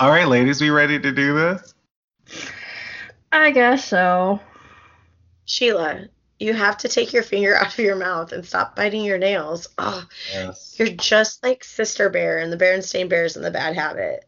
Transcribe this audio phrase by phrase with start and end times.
[0.00, 1.74] All right, ladies, we ready to do this?
[3.30, 4.40] I guess so.
[5.44, 6.06] Sheila,
[6.38, 9.68] you have to take your finger out of your mouth and stop biting your nails.
[9.76, 10.02] Oh,
[10.32, 10.74] Yes.
[10.78, 14.24] you're just like Sister Bear and the Berenstain Bears and the Bad Habit.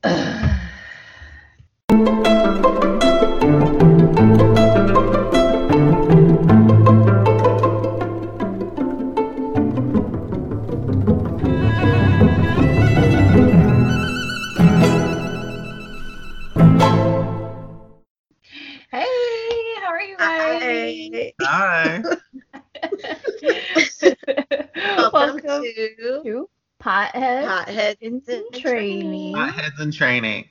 [29.52, 30.48] Heads in training.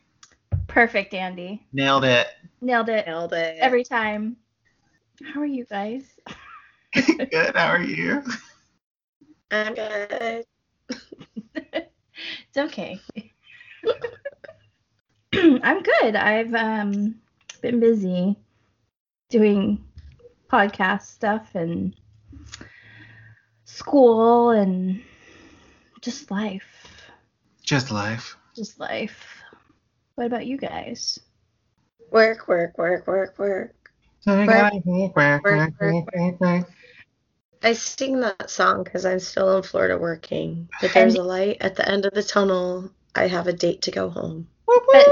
[0.68, 1.66] Perfect, Andy.
[1.74, 2.28] Nailed it.
[2.62, 3.58] Nailed it Nailed it.
[3.60, 4.38] every time.
[5.34, 6.04] How are you guys?
[6.94, 7.56] Good.
[7.56, 8.24] How are you?
[9.52, 10.46] I'm good.
[11.56, 13.00] It's okay.
[15.34, 16.16] I'm good.
[16.16, 17.16] I've um
[17.62, 18.36] been busy
[19.30, 19.84] doing
[20.50, 21.96] podcast stuff and
[23.66, 25.02] school and
[26.02, 27.12] just life.
[27.64, 28.36] Just life.
[28.56, 29.26] Just life.
[30.16, 31.20] What about you guys?
[32.12, 33.76] Work, work, work, work, work.
[37.64, 40.70] I sing that song because I'm still in Florida working.
[40.82, 42.92] But there's a light at the end of the tunnel.
[43.16, 44.48] I have a date to go home.
[44.68, 45.08] But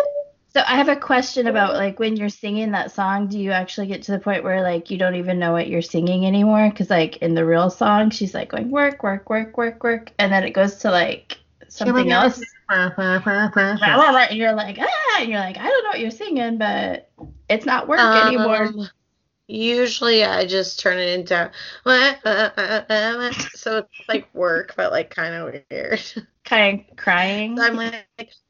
[0.53, 3.87] so I have a question about like when you're singing that song, do you actually
[3.87, 6.69] get to the point where like you don't even know what you're singing anymore?
[6.69, 10.31] Because like in the real song, she's like going work, work, work, work, work, and
[10.31, 11.38] then it goes to like
[11.69, 12.41] something else,
[14.29, 17.11] and you're like ah, and you're like I don't know what you're singing, but
[17.49, 18.65] it's not work anymore.
[18.65, 18.89] Um,
[19.51, 21.51] Usually I just turn it into
[23.55, 26.01] so it's like work, but like kind of weird.
[26.45, 27.57] Kind of crying.
[27.57, 28.05] So I'm like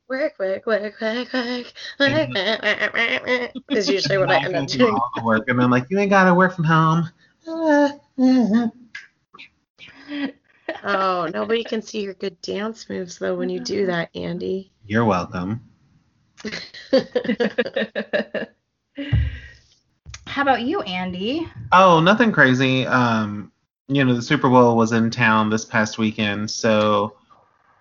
[0.09, 4.93] work, work, work, work, work, work, is usually what I end up doing.
[4.93, 7.09] All the work, and I'm like, you ain't gotta work from home.
[10.83, 14.71] Oh, nobody can see your good dance moves though when you do that, Andy.
[14.85, 15.61] You're welcome.
[20.27, 21.47] How about you, Andy?
[21.71, 22.85] Oh, nothing crazy.
[22.85, 23.51] Um,
[23.87, 27.15] you know, the Super Bowl was in town this past weekend, so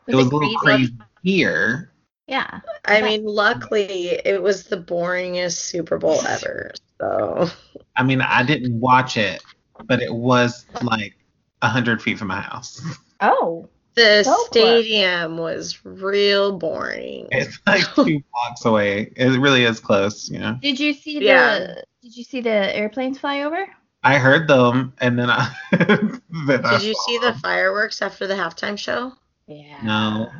[0.07, 1.93] it was a little crazy here.
[2.27, 2.61] Yeah.
[2.85, 6.73] I mean, luckily it was the boringest Super Bowl ever.
[7.01, 7.51] So
[7.97, 9.43] I mean, I didn't watch it,
[9.87, 11.18] but it was like a
[11.63, 12.81] hundred feet from my house.
[13.21, 13.69] Oh.
[13.95, 14.47] the Go for it.
[14.47, 17.27] stadium was real boring.
[17.33, 19.13] It's like two blocks away.
[19.17, 20.57] It really is close, you know.
[20.63, 21.75] Did you see the Yeah.
[22.03, 23.67] Did you see the airplanes fly over?
[24.05, 25.53] I heard them, and then I.
[25.73, 26.21] then
[26.65, 29.13] I Did you saw see the fireworks after the halftime show?
[29.49, 29.81] Yeah.
[29.83, 30.31] No.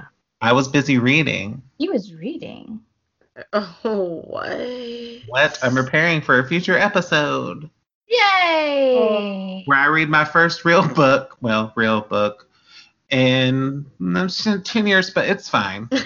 [0.41, 1.63] I was busy reading.
[1.79, 2.81] He was reading.
[3.53, 5.23] Oh, what?
[5.29, 5.59] What?
[5.63, 7.69] I'm preparing for a future episode
[8.09, 9.63] Yay!
[9.67, 11.37] where I read my first real book.
[11.41, 12.49] Well, real book.
[13.11, 15.89] In mm, 10 years, but it's fine.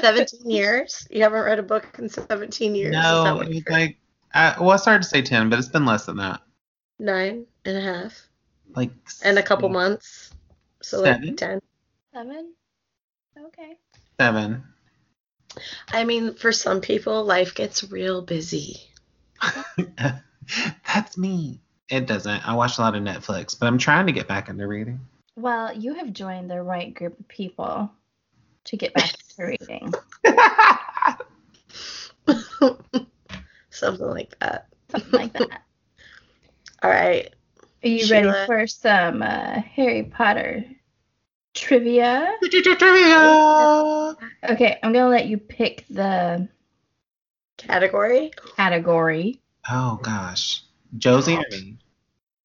[0.00, 1.06] 17 years?
[1.10, 2.92] You haven't read a book in 17 years?
[2.92, 3.98] No, what it was you're- like,
[4.34, 6.40] I, well, I started to say 10, but it's been less than that.
[6.98, 8.28] nine and a half
[8.74, 8.90] Like,
[9.24, 10.30] and a couple months.
[10.82, 11.26] So Seven?
[11.28, 11.60] like 10.
[12.14, 12.52] Seven.
[13.46, 13.76] Okay.
[14.20, 14.62] Seven.
[15.88, 18.76] I mean, for some people, life gets real busy.
[20.86, 21.60] That's me.
[21.88, 22.48] It doesn't.
[22.48, 25.00] I watch a lot of Netflix, but I'm trying to get back into reading.
[25.36, 27.90] Well, you have joined the right group of people
[28.64, 29.92] to get back to reading.
[33.70, 34.66] Something like that.
[34.90, 35.62] Something like that.
[36.82, 37.32] All right.
[37.84, 38.32] Are you Sheila.
[38.32, 40.64] ready for some uh, Harry Potter
[41.54, 42.34] trivia?
[42.42, 44.16] Trivia.
[44.48, 46.48] Okay, I'm gonna let you pick the
[47.66, 48.30] Category?
[48.56, 49.40] category.
[49.68, 50.62] Oh gosh,
[50.96, 51.78] Josie or me?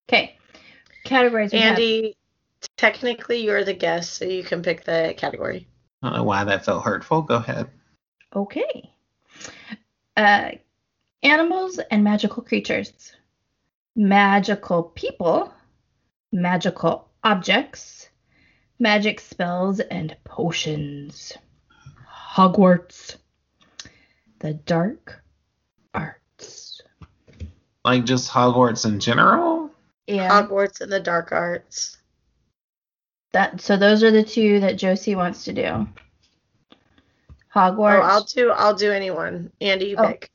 [0.09, 0.37] Okay,
[1.03, 1.51] categories.
[1.53, 2.17] we have- Andy,
[2.77, 5.67] technically you're the guest, so you can pick the category.
[6.01, 7.21] I don't know why that felt hurtful.
[7.21, 7.67] Go ahead.
[8.35, 8.91] Okay.
[10.17, 10.51] Uh,
[11.23, 13.13] animals and magical creatures,
[13.95, 15.53] magical people,
[16.31, 18.09] magical objects,
[18.79, 21.33] magic spells and potions,
[22.33, 23.17] Hogwarts,
[24.41, 25.23] the dark
[25.93, 26.81] arts.
[27.85, 29.69] Like just Hogwarts in general.
[30.07, 30.29] Yeah.
[30.29, 31.97] Hogwarts and the Dark Arts.
[33.33, 35.87] That so those are the two that Josie wants to do.
[37.55, 37.99] Hogwarts.
[37.99, 39.51] Oh, I'll do I'll do anyone.
[39.61, 40.07] Andy, you Oh.
[40.07, 40.29] pick.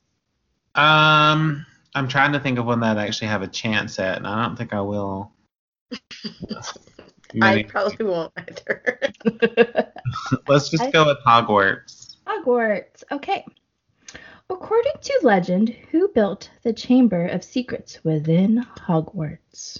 [0.74, 1.64] Um,
[1.94, 4.42] I'm trying to think of one that I actually have a chance at, and I
[4.44, 5.32] don't think I will.
[7.42, 9.00] I probably won't either.
[10.48, 12.16] Let's just I- go with Hogwarts.
[12.26, 13.04] Hogwarts.
[13.12, 13.44] Okay.
[14.48, 19.78] According to legend, who built the Chamber of Secrets within Hogwarts?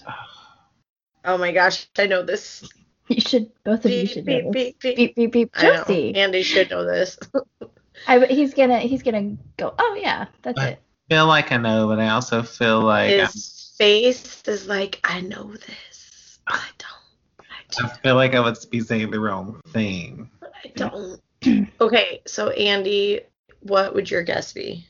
[1.23, 2.67] Oh my gosh, I know this.
[3.09, 4.73] You should, both of you should beep, know this.
[4.81, 4.95] beep, beep.
[4.97, 5.49] Beep, beep, beep.
[5.55, 5.73] I know.
[5.85, 6.13] Josie.
[6.13, 7.17] Andy should know this.
[8.07, 9.73] I, he's gonna, he's gonna go.
[9.79, 10.81] Oh yeah, that's I it.
[11.09, 15.21] feel like I know, but I also feel like I, His face is like, I
[15.21, 16.39] know this.
[16.47, 17.47] I don't.
[17.49, 17.97] I I don't.
[18.03, 20.29] feel like I would be saying the wrong thing.
[20.43, 21.21] I don't.
[21.79, 23.21] okay, so Andy,
[23.61, 24.85] what would your guess be?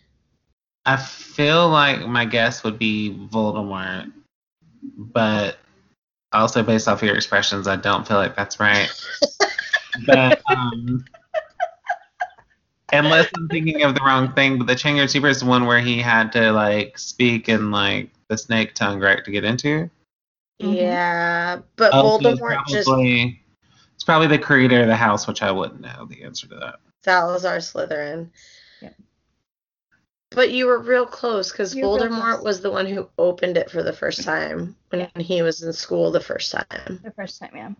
[0.85, 4.11] I feel like my guess would be Voldemort,
[4.97, 5.57] but
[6.31, 8.89] also based off your expressions, I don't feel like that's right.
[10.05, 11.03] but um,
[12.93, 15.65] unless I'm thinking of the wrong thing, but the Chamber of Secrets is the one
[15.65, 19.89] where he had to like speak in like the snake tongue, right, to get into.
[20.59, 22.89] Yeah, but Oh, so it's Voldemort just.
[23.95, 26.75] It's probably the creator of the house, which I wouldn't know the answer to that.
[27.03, 28.29] Salazar Slytherin.
[30.37, 32.43] But you were real close because You were real Voldemort close.
[32.43, 35.23] was the one who opened it for the first time when Yeah.
[35.23, 37.03] he was in school the first time.
[37.03, 37.71] The first time, yeah.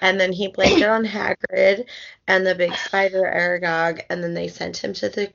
[0.00, 1.88] And then he blamed it on Hagrid
[2.26, 5.32] and the big spider Aragog, and then they sent him to the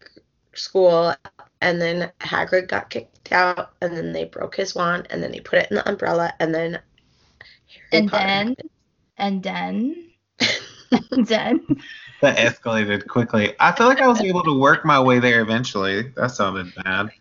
[0.56, 1.16] school,
[1.62, 5.42] and then Hagrid got kicked out, and then they broke his wand, and then he
[5.42, 6.82] put it in the umbrella, and then
[7.92, 8.56] Harry And Potter then,
[9.18, 10.12] and then,
[11.12, 11.66] and then.
[12.24, 13.54] That escalated quickly.
[13.60, 16.10] I feel like I was able to work my way there eventually.
[16.16, 17.12] That sounded bad.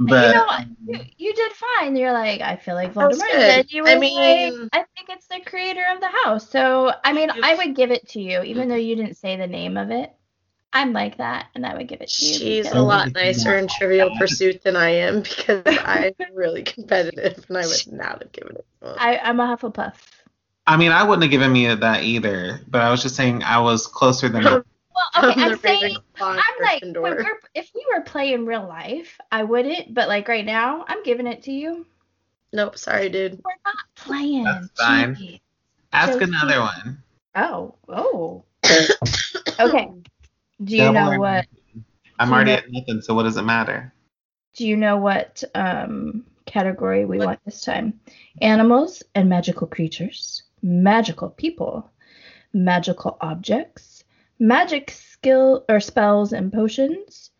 [0.00, 0.58] But you know?
[0.86, 1.96] You, you did fine.
[1.96, 3.30] You're like, I feel like That was Voldemort.
[3.32, 3.50] good.
[3.50, 6.48] And you were I like, mean- I think it's the creator of the house.
[6.48, 9.46] So, I mean, I would give it to you, even though you didn't say the
[9.46, 10.12] name of it.
[10.70, 12.32] I'm like that, and I would give it to you.
[12.34, 17.56] She's a lot nicer in Trivial Pursuit than I am because I'm really competitive and
[17.56, 18.94] I would not have given it to.
[18.98, 19.94] I, I'm a Hufflepuff.
[20.68, 22.60] I mean, I wouldn't have given me that either.
[22.68, 24.44] But I was just saying I was closer than.
[24.44, 24.62] Well,
[25.30, 27.24] okay, I'm saying, I'm like, we're,
[27.54, 29.94] if we were playing real life, I wouldn't.
[29.94, 31.86] But like right now, I'm giving it to you.
[32.52, 33.40] Nope, sorry, dude.
[33.44, 34.44] We're not playing.
[34.44, 35.14] That's fine.
[35.14, 35.40] Jeez.
[35.92, 36.24] Ask Josie.
[36.24, 37.02] another one.
[37.34, 38.44] Oh, oh.
[39.60, 39.90] Okay.
[40.62, 41.46] Do you Double know what?
[41.74, 41.84] nothing.
[42.18, 43.92] I'm already know- at nothing, so what does it matter?
[44.54, 48.00] Do you know what um, category we want this time?
[48.42, 51.90] Animals and magical creatures, magical people,
[52.52, 54.04] magical objects,
[54.38, 57.30] magic skill or spells and potions,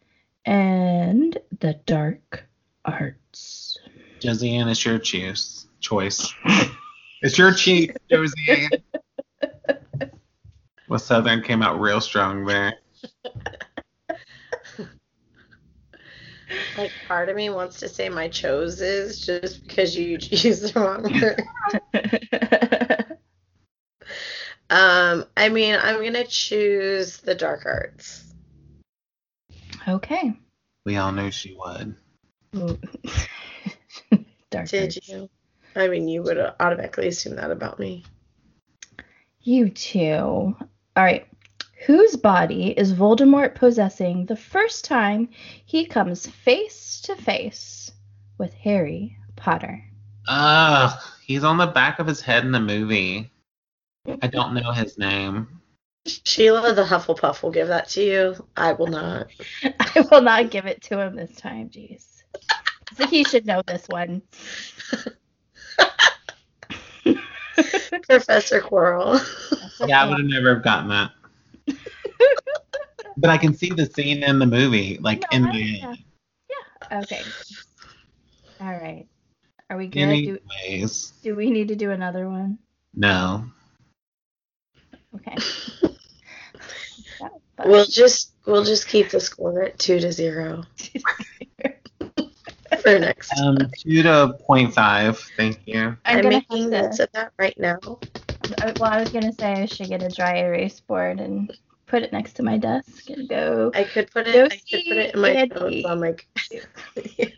[0.45, 2.45] and the dark
[2.85, 3.79] arts.
[4.21, 6.33] Josiane, it's your choose choice.
[7.23, 8.83] it's your choice, Josiane.
[10.89, 12.75] well, Southern came out real strong there.
[16.77, 21.03] Like part of me wants to say my choses just because you used the wrong
[21.21, 21.45] word.
[24.71, 28.25] Um, I mean, I'm gonna choose the dark arts.
[29.87, 30.35] okay.
[30.85, 31.95] We all knew she would.
[34.51, 35.09] Dark Did arts.
[35.09, 35.29] you?
[35.77, 38.05] I mean, you would automatically assume that about me.
[39.43, 40.01] You too.
[40.01, 40.57] All
[40.97, 41.27] right.
[41.87, 45.29] Whose body is Voldemort possessing the first time
[45.65, 47.91] he comes face to face
[48.37, 49.85] with Harry Potter?
[50.27, 53.31] Ugh, he's on the back of his head in the movie.
[54.23, 55.49] I don't know his name.
[56.07, 58.47] Sheila the Hufflepuff will give that to you.
[58.57, 59.29] I will not.
[59.63, 61.69] I will not give it to him this time.
[61.69, 62.23] Jeez.
[62.97, 64.23] So he should know this one.
[68.03, 69.21] Professor Quirrell.
[69.87, 71.11] Yeah, I would have never have gotten that.
[73.17, 75.95] but I can see the scene in the movie, like No, in the yeah.
[76.49, 77.01] Yeah.
[77.03, 77.23] Okay.
[78.61, 79.07] All right.
[79.71, 80.25] Are we good?
[80.25, 81.13] Do, anyways.
[81.23, 82.59] do we need to do another one?
[82.95, 83.45] No.
[85.19, 85.37] Okay.
[87.65, 90.63] We'll just we'll just keep the score at two to zero
[92.83, 93.39] for next.
[93.41, 95.19] Um, two to point five.
[95.37, 95.97] Thank you.
[96.05, 97.79] I'm I'm, making have notes of that right now.
[97.83, 101.53] Well, I was gonna say I should get a dry erase board and
[101.87, 103.73] put it next to my desk and go.
[103.75, 104.53] I could put it.
[104.53, 105.83] I could put it in my Eddie.
[105.83, 106.15] notes on my.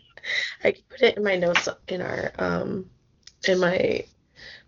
[0.63, 2.89] I could put it in my notes in our um
[3.47, 4.05] in my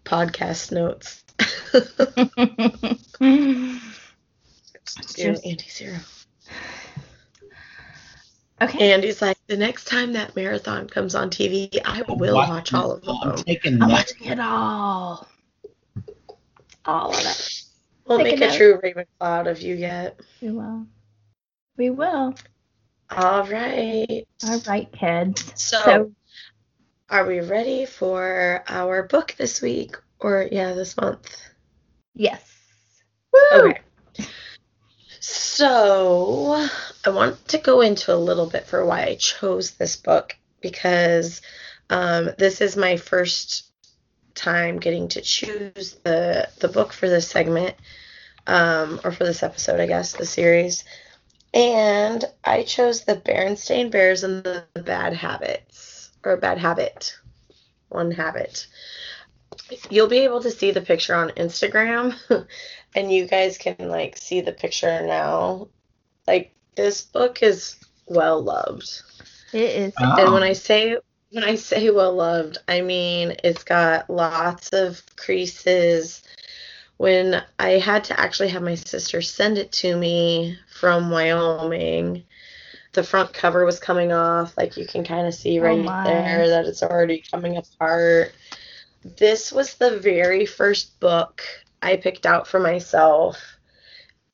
[0.04, 1.23] podcast notes.
[5.16, 5.98] Zero, Just- Andy zero.
[8.62, 8.92] okay.
[8.94, 12.34] Andy's like, the next time that marathon comes on TV, I will What?
[12.34, 13.44] watch all of I'm them.
[13.46, 14.14] taking I'm notes.
[14.14, 15.28] watching it all.
[16.86, 17.64] All of it.
[18.06, 18.56] We'll Take make a note.
[18.56, 20.20] true Ravenclaw of you yet.
[20.42, 20.86] We will.
[21.78, 22.36] We will.
[23.10, 24.28] All right.
[24.46, 25.52] All right, kids.
[25.56, 26.12] So, So
[27.10, 29.96] are we ready for our book this week?
[30.24, 31.38] Or, yeah, this month?
[32.16, 32.42] yes.
[33.54, 33.82] Okay.
[35.20, 36.68] So,
[37.06, 41.42] I want to go into a little bit for why I chose this book because
[41.90, 43.70] um, this is my first
[44.36, 47.76] time getting to choose the the book for this segment
[48.48, 50.84] um, or for this episode, I guess, the series.
[51.54, 57.16] And I chose the Berenstain Bears and the Bad Habits or Bad Habit,
[57.90, 58.66] one habit.
[59.90, 62.16] You'll be able to see the picture on Instagram,
[62.96, 65.68] and you guys can like see the picture now.
[66.28, 69.02] Like this book is well loved.
[69.54, 69.94] It is.
[70.00, 70.16] Oh.
[70.20, 70.48] And when ah.
[70.48, 70.98] I say
[71.32, 76.22] when I say well loved, I mean it's got lots of creases.
[76.98, 82.24] When I had to actually have my sister send it to me from Wyoming,
[82.94, 84.56] the front cover was coming off.
[84.58, 86.04] Like you can kind of see Oh right my.
[86.04, 88.34] there that it's already coming apart.
[89.04, 91.44] This was the very first book
[91.82, 93.58] I picked out for myself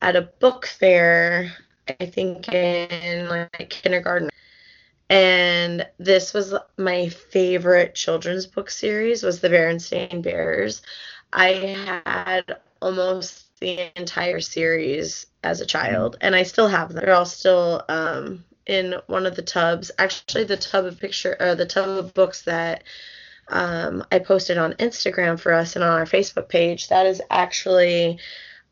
[0.02, 1.52] at a book fair,
[2.00, 4.30] I think in like kindergarten
[5.10, 10.82] and this was my favorite children's book series was the Berenstain Bears.
[11.34, 17.04] I had almost the entire series as a child, and I still have them.
[17.04, 19.90] They're all still um, in one of the tubs.
[19.98, 22.84] Actually, the tub of picture, or the tub of books that
[23.50, 26.90] um, I posted on Instagram for us and on our Facebook page.
[26.90, 28.20] That is actually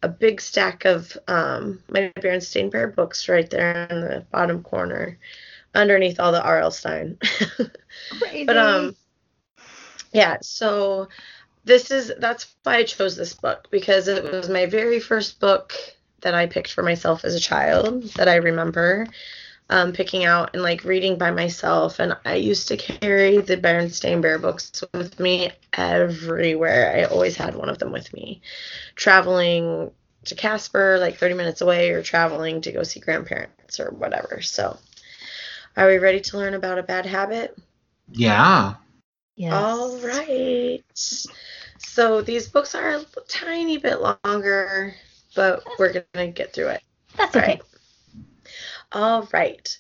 [0.04, 5.18] a big stack of um, my Berenstain Bear books right there in the bottom corner
[5.74, 6.72] underneath all the R.L.
[6.72, 7.18] Stine.
[8.46, 8.96] But um
[10.14, 11.08] yeah, so
[11.66, 15.74] this is that's why I chose this book because it was my very first book
[16.22, 19.08] that I picked for myself as a child that I remember
[19.70, 22.00] um, picking out and like reading by myself.
[22.00, 26.96] And I used to carry the Berenstain Bear books with me everywhere.
[26.96, 28.42] I always had one of them with me,
[28.96, 29.92] traveling
[30.26, 34.42] to Casper, like 30 minutes away, or traveling to go see grandparents or whatever.
[34.42, 34.78] So,
[35.76, 37.58] are we ready to learn about a bad habit?
[38.12, 38.76] Yeah.
[39.36, 39.54] yes.
[39.54, 40.84] All right.
[40.94, 44.96] So these books are a tiny bit longer,
[45.36, 46.84] but we're going to get through it.
[47.16, 47.54] That's All okay.
[47.54, 47.62] right.
[48.92, 49.78] All right.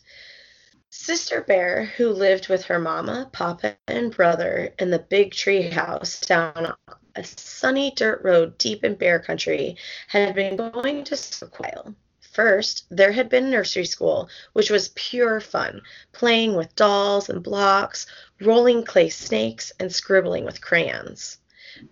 [0.89, 6.19] Sister Bear, who lived with her mama, papa, and brother in the big tree house
[6.19, 6.73] down
[7.15, 11.95] a sunny dirt road deep in bear country, had been going to school.
[12.19, 18.05] First, there had been nursery school, which was pure fun, playing with dolls and blocks,
[18.41, 21.37] rolling clay snakes, and scribbling with crayons.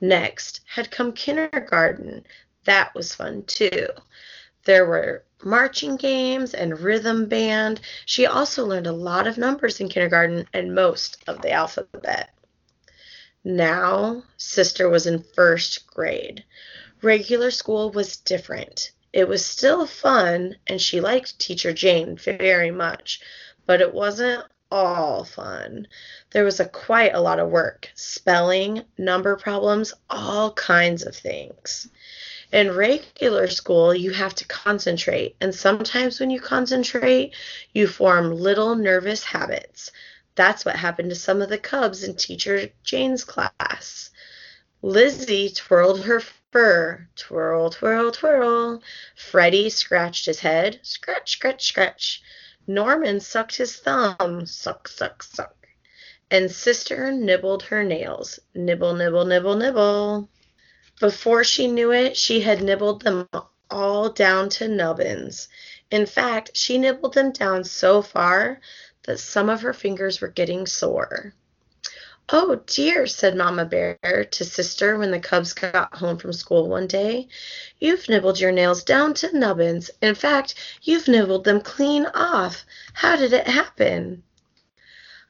[0.02, 2.26] Next had come kindergarten.
[2.66, 3.88] That was fun too.
[4.66, 7.80] There were marching games and rhythm band.
[8.06, 12.32] She also learned a lot of numbers in kindergarten and most of the alphabet.
[13.44, 16.44] Now, Sister was in first grade.
[17.02, 18.92] Regular school was different.
[19.14, 23.22] It was still fun, and she liked Teacher Jane very much,
[23.66, 25.88] but it wasn't all fun.
[26.32, 31.88] There was a quite a lot of work spelling, number problems, all kinds of things.
[32.56, 37.36] In regular school, you have to concentrate, and sometimes when you concentrate,
[37.74, 39.92] you form little nervous habits.
[40.36, 44.10] That's what happened to some of the cubs in Teacher Jane's class.
[44.82, 48.82] Lizzie twirled her fur, twirl, twirl, twirl.
[49.18, 52.24] Freddie scratched his head, scratch, scratch, scratch.
[52.68, 55.68] Norman sucked his thumb, suck, suck, suck.
[56.32, 60.30] And Sister nibbled her nails, nibble, nibble, nibble, nibble.
[61.00, 63.28] Before she knew it, she had nibbled them
[63.70, 65.50] all down to nubbins.
[65.92, 68.62] In fact, she nibbled them down so far
[69.04, 71.34] that some of her fingers were getting sore.
[72.30, 74.00] Oh dear, said Mama Bear
[74.32, 77.28] to Sister when the cubs got home from school one day.
[77.78, 79.92] You've nibbled your nails down to nubbins.
[80.02, 82.66] In fact, you've nibbled them clean off.
[82.94, 84.24] How did it happen?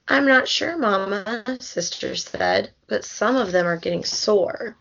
[0.07, 4.77] I'm not sure, Mama, Sister said, but some of them are getting sore.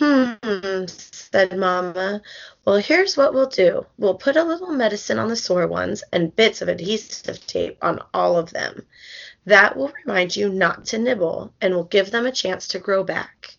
[0.00, 2.22] Hmm, said Mama.
[2.64, 3.84] Well, here's what we'll do.
[3.96, 8.00] We'll put a little medicine on the sore ones and bits of adhesive tape on
[8.14, 8.86] all of them.
[9.44, 13.02] That will remind you not to nibble and will give them a chance to grow
[13.02, 13.56] back.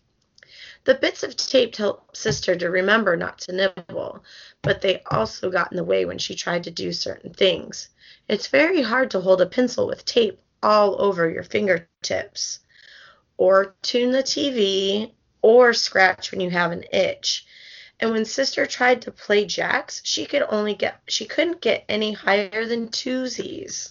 [0.84, 4.24] The bits of tape helped Sister to remember not to nibble,
[4.62, 7.90] but they also got in the way when she tried to do certain things.
[8.28, 12.60] It's very hard to hold a pencil with tape all over your fingertips,
[13.36, 17.46] or tune the TV, or scratch when you have an itch.
[17.98, 22.12] And when Sister tried to play jacks, she could only get she couldn't get any
[22.12, 23.90] higher than twosies.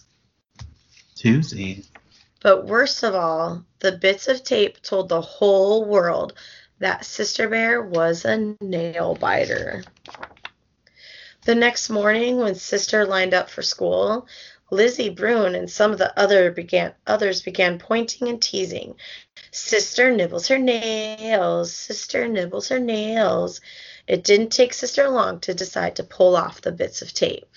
[1.14, 1.84] Tuesday.
[2.42, 6.32] But worst of all, the bits of tape told the whole world
[6.78, 9.84] that Sister Bear was a nail biter.
[11.44, 14.26] The next morning, when sister lined up for school,
[14.70, 18.94] Lizzie Bruin and some of the other began others began pointing and teasing.
[19.52, 21.72] Sister nibbles her nails.
[21.72, 23.60] Sister nibbles her nails.
[24.06, 27.52] It didn't take sister long to decide to pull off the bits of tape.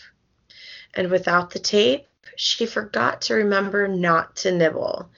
[0.96, 5.10] And without the tape, she forgot to remember not to nibble.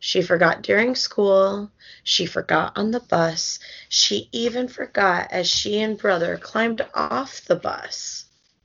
[0.00, 1.70] She forgot during school.
[2.02, 3.60] She forgot on the bus.
[3.88, 8.24] She even forgot as she and brother climbed off the bus.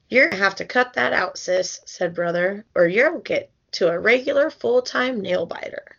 [0.09, 3.89] You're going to have to cut that out, sis, said brother, or you'll get to
[3.89, 5.98] a regular full time nail biter.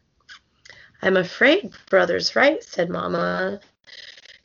[1.02, 3.61] I'm afraid brother's right, said Mamma,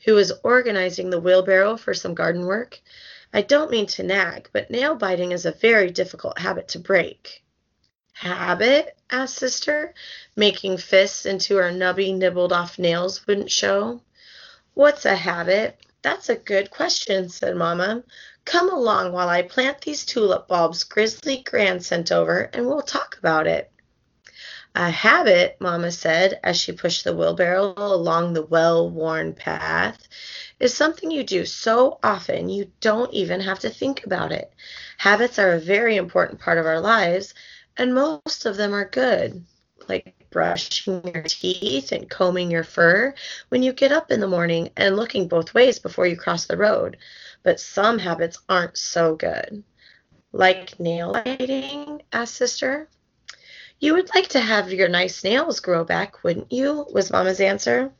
[0.04, 2.80] who was organizing the wheelbarrow for some garden work.
[3.32, 7.42] I don't mean to nag, but nail biting is a very difficult habit to break.
[8.14, 8.96] Habit?
[9.10, 9.92] asked sister,
[10.34, 14.00] making fists into her nubby, nibbled off nails wouldn't show.
[14.72, 15.78] What's a habit?
[16.00, 18.02] That's a good question, said Mamma.
[18.46, 23.18] Come along while I plant these tulip bulbs Grizzly Gran sent over, and we'll talk
[23.18, 23.70] about it.
[24.78, 30.06] A habit, Mama said as she pushed the wheelbarrow along the well worn path,
[30.60, 34.52] is something you do so often you don't even have to think about it.
[34.98, 37.32] Habits are a very important part of our lives
[37.78, 39.46] and most of them are good,
[39.88, 43.14] like brushing your teeth and combing your fur
[43.48, 46.58] when you get up in the morning and looking both ways before you cross the
[46.58, 46.98] road.
[47.42, 49.64] But some habits aren't so good.
[50.32, 52.02] Like nail biting?
[52.12, 52.90] asked Sister.
[53.78, 56.86] You would like to have your nice nails grow back, wouldn't you?
[56.90, 57.92] was Mamma's answer.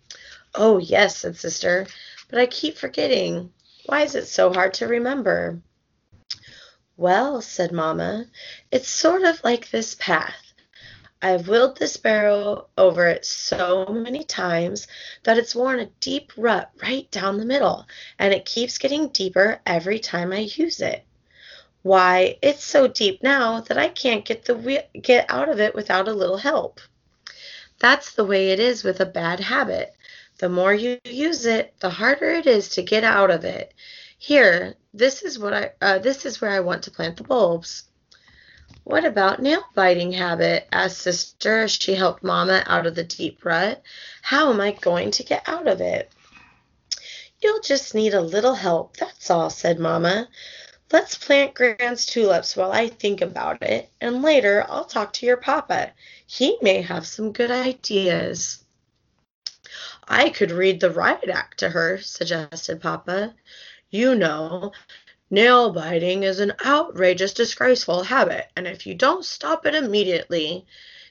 [0.55, 1.87] Oh, yes, said Sister,
[2.31, 3.53] but I keep forgetting.
[3.85, 5.61] Why is it so hard to remember?
[6.97, 8.25] Well, said Mamma,
[8.71, 10.55] it's sort of like this path.
[11.21, 14.87] I've wheeled this barrow over it so many times
[15.25, 17.87] that it's worn a deep rut right down the middle,
[18.19, 21.05] and it keeps getting deeper every time I use it.
[21.87, 26.09] Why, it's so deep now that I can't get the get out of it without
[26.09, 26.81] a little help.
[27.79, 29.95] That's the way it is with a bad habit.
[30.39, 33.73] The more you use it, the harder it is to get out of it.
[34.19, 37.85] Here, this is what I uh, this is where I want to plant the bulbs.
[38.83, 40.67] What about nail biting habit?
[40.73, 43.81] asked sister as she helped mama out of the deep rut.
[44.23, 46.11] How am I going to get out of it?
[47.41, 50.29] You'll just need a little help, that's all, said Mamma.
[50.93, 55.37] Let's plant Gran's tulips while I think about it, and later I'll talk to your
[55.37, 55.93] papa.
[56.27, 58.65] He may have some good ideas.
[60.07, 63.35] I could read the riot act to her, suggested Papa.
[63.91, 64.71] You know,
[65.29, 70.67] nail biting is an outrageous, disgraceful habit, and if you don't stop it immediately.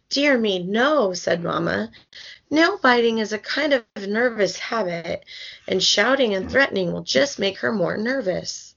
[0.07, 1.91] Dear me, no, said Mamma.
[2.49, 5.25] Nail biting is a kind of nervous habit,
[5.67, 8.74] and shouting and threatening will just make her more nervous.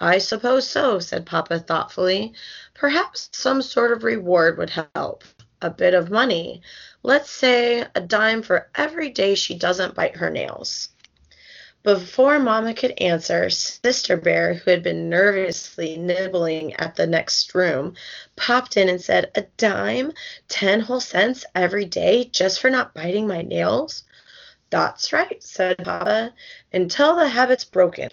[0.00, 2.34] I suppose so, said Papa thoughtfully.
[2.74, 5.24] Perhaps some sort of reward would help.
[5.62, 6.62] A bit of money.
[7.02, 10.88] Let's say a dime for every day she doesn't bite her nails.
[11.84, 17.94] Before Mamma could answer, Sister Bear, who had been nervously nibbling at the next room,
[18.36, 20.12] popped in and said, A dime?
[20.48, 24.04] Ten whole cents every day just for not biting my nails?
[24.70, 26.32] That's right, said Papa,
[26.72, 28.08] until the habit's broken.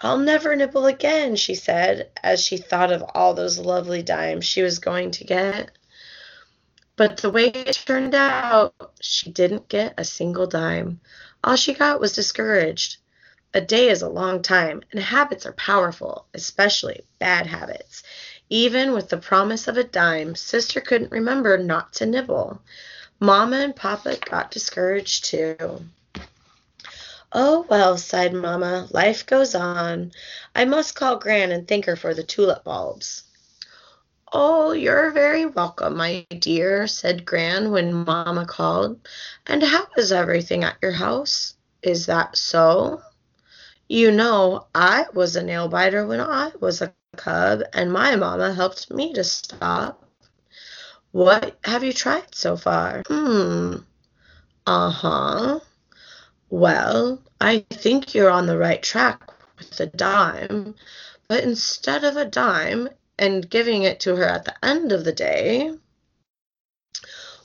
[0.00, 4.62] I'll never nibble again, she said, as she thought of all those lovely dimes she
[4.62, 5.70] was going to get.
[6.96, 11.00] But the way it turned out, she didn't get a single dime.
[11.42, 12.98] All she got was discouraged.
[13.54, 18.02] A day is a long time, and habits are powerful, especially bad habits.
[18.50, 22.60] Even with the promise of a dime, Sister couldn't remember not to nibble.
[23.18, 25.86] Mama and Papa got discouraged too.
[27.32, 30.12] Oh, well, sighed Mamma, life goes on.
[30.54, 33.24] I must call Gran and thank her for the tulip bulbs.
[34.32, 39.08] Oh, you're very welcome, my dear, said Gran when Mamma called.
[39.46, 41.54] And how is everything at your house?
[41.82, 43.02] Is that so?
[43.88, 48.52] You know, I was a nail biter when I was a cub, and my mamma
[48.54, 50.04] helped me to stop.
[51.12, 53.02] What have you tried so far?
[53.06, 53.76] Hmm.
[54.66, 55.60] Uh huh.
[56.48, 59.20] Well, I think you're on the right track
[59.58, 60.74] with the dime,
[61.28, 65.12] but instead of a dime and giving it to her at the end of the
[65.12, 65.72] day,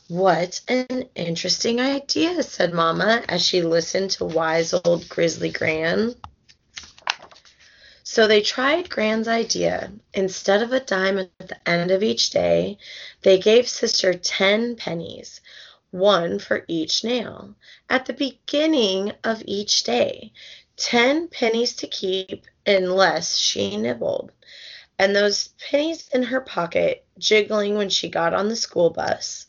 [0.08, 6.14] what an interesting idea, said Mamma as she listened to wise old Grizzly Gran.
[8.04, 9.90] So they tried Gran's idea.
[10.14, 12.78] Instead of a dime at the end of each day,
[13.22, 15.40] they gave Sister ten pennies,
[15.92, 17.54] one for each nail,
[17.90, 20.32] at the beginning of each day.
[20.78, 24.32] Ten pennies to keep unless she nibbled.
[24.98, 29.48] And those pennies in her pocket, jiggling when she got on the school bus,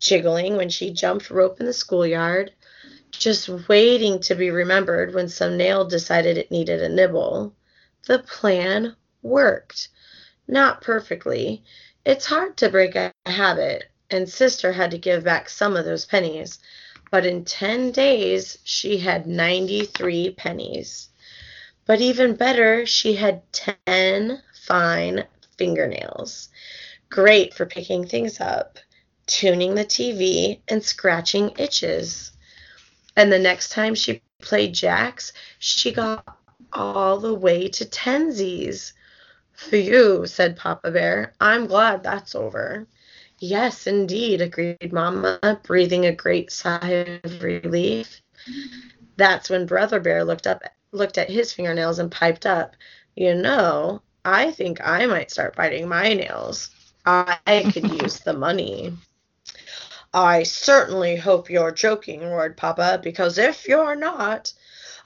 [0.00, 2.52] jiggling when she jumped rope in the schoolyard,
[3.10, 7.54] just waiting to be remembered when some nail decided it needed a nibble.
[8.06, 9.88] The plan worked.
[10.48, 11.64] Not perfectly.
[12.04, 16.04] It's hard to break a habit, and sister had to give back some of those
[16.04, 16.58] pennies.
[17.10, 21.08] But in 10 days, she had 93 pennies.
[21.86, 25.24] But even better, she had 10 fine
[25.56, 26.48] fingernails.
[27.08, 28.78] Great for picking things up,
[29.26, 32.32] tuning the TV, and scratching itches.
[33.16, 36.36] And the next time she played jacks, she got
[36.72, 38.92] all the way to tensies.
[39.52, 41.34] Phew, said Papa Bear.
[41.40, 42.86] I'm glad that's over.
[43.48, 48.20] Yes, indeed, agreed Mamma, breathing a great sigh of relief.
[49.16, 52.74] That's when Brother Bear looked up looked at his fingernails and piped up,
[53.14, 56.70] You know, I think I might start biting my nails.
[57.04, 58.92] I could use the money.
[60.12, 64.52] I certainly hope you're joking, roared Papa, because if you're not.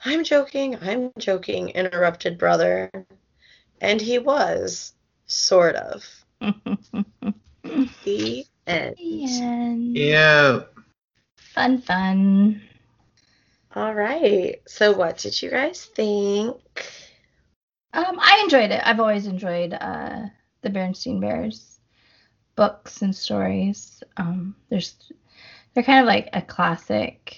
[0.03, 2.89] I'm joking, I'm joking, interrupted Brother.
[3.81, 4.93] And he was,
[5.27, 6.03] sort of.
[8.17, 8.95] the end.
[9.25, 10.63] And Yeah.
[11.37, 12.61] fun, fun.
[13.75, 14.61] All right.
[14.67, 16.55] So, what did you guys think?
[17.93, 18.81] Um, I enjoyed it.
[18.85, 20.27] I've always enjoyed uh,
[20.61, 21.79] the Berenstain Bears
[22.55, 24.03] books and stories.
[24.17, 24.95] Um, there's
[25.73, 27.37] they're kind of like a classic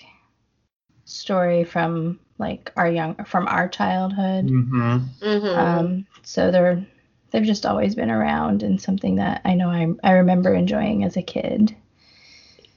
[1.05, 4.49] story from like our young from our childhood.
[4.49, 5.59] hmm Mm-hmm.
[5.59, 6.85] Um, so they're
[7.33, 11.17] they've just always been around and something that I know I I remember enjoying as
[11.17, 11.75] a kid.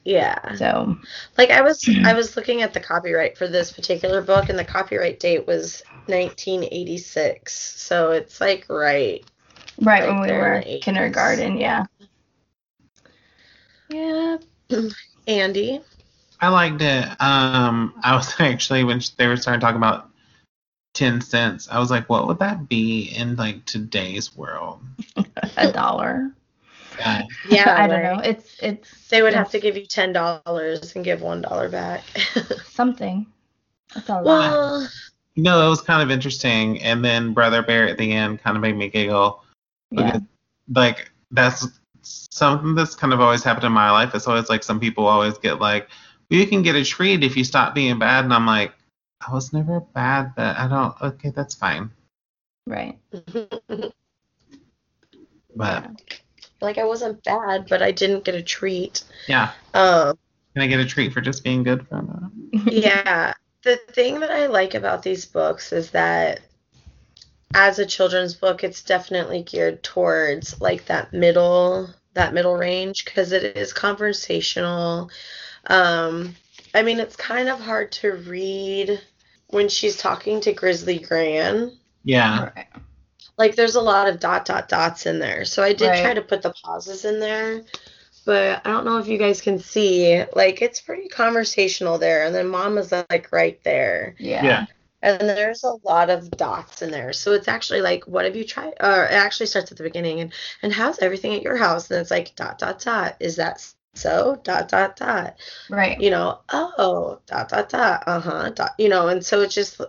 [0.05, 0.55] yeah.
[0.57, 0.97] So
[1.38, 4.64] Like I was I was looking at the copyright for this particular book and the
[4.64, 7.53] copyright date was 1986.
[7.81, 9.25] So it's like right.
[9.81, 11.87] right Like when we were in kindergarten, yeah.
[13.90, 14.38] Yeah.
[15.27, 15.81] Andy.
[16.40, 17.05] I liked it.
[17.21, 20.11] Um, I was actually when they were starting talking about
[20.97, 24.81] ten cents, I was like, what would that be in like today's world?
[25.57, 26.33] A dollar.
[27.05, 27.77] Uh, Yeah.
[27.79, 28.21] I don't know.
[28.25, 32.03] It's it's They would have to give you ten dollars and give one dollar back.
[32.65, 33.27] something.
[33.95, 34.25] That's a lot.
[34.25, 34.89] well,
[35.37, 36.83] no, it was kind of interesting.
[36.83, 39.45] And then Brother Bear at the end kind of made me giggle.
[39.91, 40.19] Yeah.
[40.75, 41.67] Like that's
[42.03, 44.15] something that's kind of always happened in my life.
[44.15, 45.89] It's always like some people always get like,
[46.31, 48.73] well, you can get a treat if you stop being bad, and I'm like,
[49.29, 50.95] I was never bad, but I don't.
[51.03, 51.91] Okay, that's fine.
[52.67, 52.99] Right.
[55.57, 55.91] But
[56.61, 59.03] like I wasn't bad, but I didn't get a treat.
[59.29, 60.19] yeah, Um,
[60.55, 62.03] can I get a treat for just being good for a
[62.53, 62.73] minute?
[62.73, 63.35] yeah.
[63.62, 66.41] The thing that I like about these books is that
[67.55, 73.33] as a children's book, it's definitely geared towards like that middle that middle range because
[73.33, 75.11] it is conversational.
[75.67, 76.35] Um,
[76.75, 79.01] I mean, it's kind of hard to read
[79.49, 81.73] when she's talking to Grizzly Gran.
[82.05, 82.51] Yeah.
[82.57, 82.67] Right.
[83.39, 85.45] Like, there's a lot of dot dot dots in there.
[85.45, 86.03] So I did Right.
[86.03, 87.63] try to put the pauses in there,
[88.25, 90.25] but I don't know if you guys can see.
[90.35, 94.15] Like, it's pretty conversational there, and then mom is like right there.
[94.19, 94.45] Yeah.
[94.45, 94.67] Yeah.
[95.03, 97.13] And there's a lot of dots in there.
[97.13, 98.73] So it's actually like, what have you tried?
[98.81, 100.21] Or it actually starts at the beginning.
[100.21, 100.33] And,
[100.63, 101.91] and how's everything at your house?
[101.91, 103.17] And it's like, dot, dot, dot.
[103.21, 103.65] Is that
[103.97, 104.41] so?
[104.45, 105.37] Dot, dot, dot.
[105.71, 106.01] Right.
[106.01, 108.05] You know, oh, dot, dot, dot.
[108.07, 108.51] Uh huh.
[108.51, 109.81] Dot, you know, and so it's just,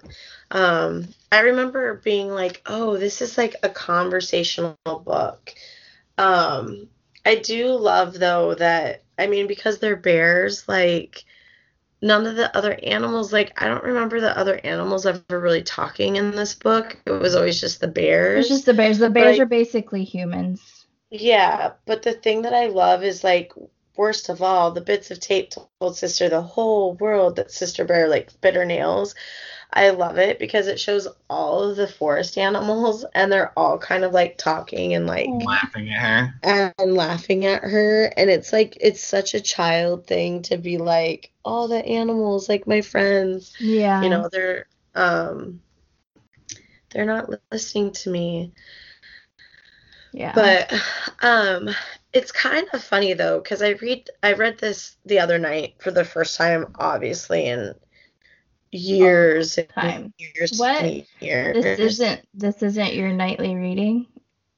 [0.51, 5.53] um, I remember being like, oh, this is like a conversational book.
[6.17, 6.87] Um,
[7.25, 11.23] I do love, though, that, I mean, because they're bears, like,
[12.01, 16.15] none of the other animals like i don't remember the other animals ever really talking
[16.17, 18.99] in this book it was always just the bears It's just the bears.
[18.99, 20.85] The bears Like- are basically humans.
[21.09, 23.51] yeah but the thing that i love is like
[23.97, 28.07] worst of all the bits of tape told sister the whole world that sister bear
[28.07, 29.15] like bit her nails
[29.73, 34.03] i love it because it shows all of the forest animals and they're all kind
[34.03, 35.37] of like talking and like Oh.
[35.43, 36.33] Laughing at her.
[36.77, 41.31] and laughing at her and it's like it's such a child thing to be like
[41.43, 44.01] all the animals like my friends Yeah.
[44.03, 45.61] you know they're um
[46.91, 48.53] they're not listening to me
[50.13, 50.31] Yeah.
[50.33, 50.73] but
[51.21, 51.69] um
[52.17, 55.91] it's kind of funny though because i read i read this the other night for
[55.91, 57.73] the first time obviously in
[58.71, 60.13] years and time.
[60.17, 60.83] years What?
[60.83, 64.07] and years this isn't this isn't your nightly reading.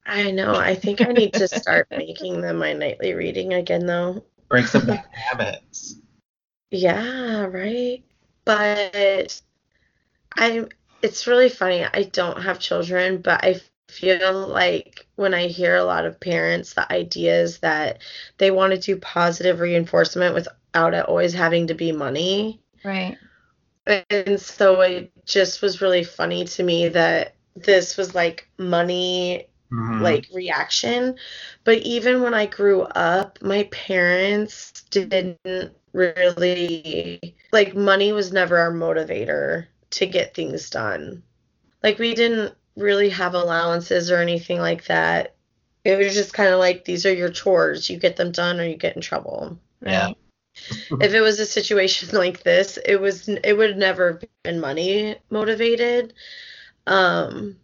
[0.06, 4.24] i know i think i need to start making them my nightly reading again though
[4.50, 5.96] Break some bad habits.
[6.72, 8.04] Yeah, right.
[8.46, 9.40] But
[10.36, 10.66] I
[11.04, 11.86] it's really funny.
[11.86, 16.74] I don't have children, but I feel like when I hear a lot of parents,
[16.74, 18.02] the idea is that
[18.38, 22.62] they want to do positive reinforcement without it always having to be money.
[22.84, 23.18] Right.
[24.10, 30.02] And so it just was really funny to me that this was like money Mhm.
[30.02, 31.18] like reaction.
[31.64, 38.72] But even when I grew up, my parents didn't really like money was never our
[38.72, 41.24] motivator to get things done.
[41.84, 45.36] Like we didn't really have allowances or anything like that.
[45.84, 47.90] It was just kind of like these are your chores.
[47.90, 49.60] You get them done or you get in trouble.
[49.82, 50.10] Yeah.
[51.00, 55.16] If it was a situation like this, it was it would never have been money
[55.30, 56.14] motivated.
[56.86, 57.56] Um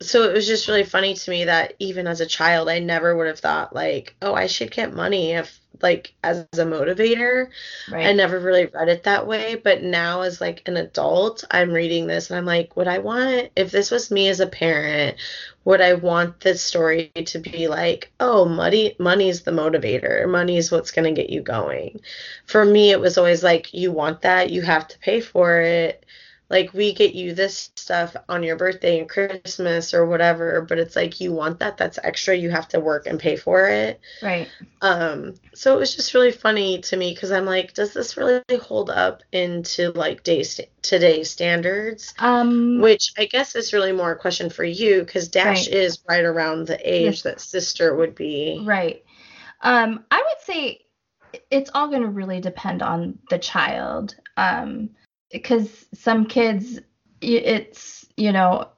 [0.00, 3.16] so it was just really funny to me that even as a child I never
[3.16, 7.48] would have thought like, oh, I should get money if like as a motivator.
[7.90, 8.06] Right.
[8.06, 12.06] I never really read it that way, but now as like an adult, I'm reading
[12.06, 15.16] this and I'm like, would I want if this was me as a parent,
[15.64, 20.28] would I want this story to be like, oh, money money's the motivator.
[20.28, 22.00] Money's what's going to get you going.
[22.46, 26.04] For me, it was always like you want that, you have to pay for it.
[26.48, 30.94] Like we get you this stuff on your birthday and Christmas or whatever, but it's
[30.94, 34.00] like you want that, that's extra, you have to work and pay for it.
[34.22, 34.48] right.
[34.80, 38.42] Um, so it was just really funny to me because I'm like, does this really
[38.62, 42.14] hold up into like day st- today's standards?
[42.18, 42.80] Um.
[42.80, 45.74] Which I guess is really more a question for you because Dash Right.
[45.74, 48.62] is right around the age that sister would be.
[48.64, 49.02] Right.
[49.62, 50.84] Um, I would say
[51.50, 54.14] it's all going to really depend on the child.
[54.36, 54.90] Um,
[55.30, 56.80] because some kids,
[57.20, 58.68] it's, you know,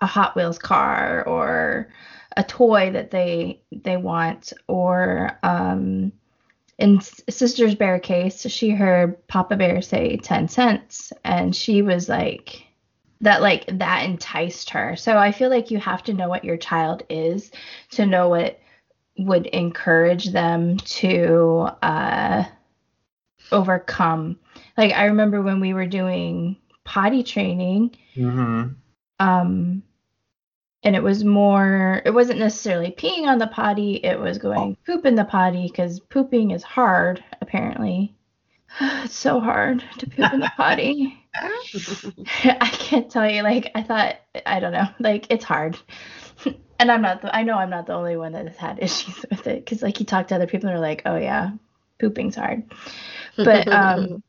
[0.00, 1.88] a Hot Wheels car or
[2.36, 6.12] a toy that they they want or um
[6.78, 12.62] in sister's bear case she heard papa bear say 10 cents and she was like
[13.22, 14.94] that like that enticed her.
[14.96, 17.50] So i feel like you have to know what your child is
[17.92, 18.60] to know what
[19.18, 22.44] would encourage them to uh
[23.50, 24.38] overcome
[24.76, 28.76] like i remember when we were doing potty training Mhm.
[29.18, 29.82] um
[30.82, 35.04] and it was more it wasn't necessarily peeing on the potty it was going poop
[35.04, 38.14] in the potty because pooping is hard apparently.
[38.80, 41.16] It's so hard to poop in the potty.
[42.44, 45.78] I can't tell you like i thought i don't know like it's hard.
[46.78, 49.24] And i'm not the, i know i'm not the only one that has had issues
[49.30, 51.52] with it because like you talk to other people and they're like oh yeah
[51.98, 52.64] pooping's hard.
[53.36, 54.22] But um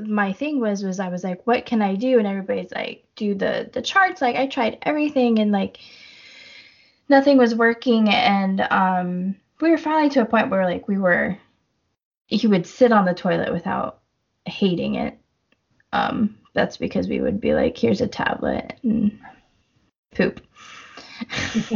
[0.00, 2.18] my thing was was I was like, what can I do?
[2.18, 4.20] And everybody's like, do the the charts.
[4.20, 5.78] Like I tried everything and like
[7.08, 8.08] nothing was working.
[8.08, 11.38] And um, we were finally to a point where like we were,
[12.26, 14.00] he would sit on the toilet without
[14.44, 15.18] hating it.
[15.92, 19.18] Um, that's because we would be like, here's a tablet and
[20.14, 20.40] poop.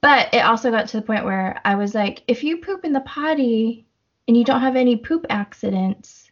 [0.00, 2.92] but it also got to the point where I was like, if you poop in
[2.92, 3.86] the potty
[4.28, 6.25] and you don't have any poop accidents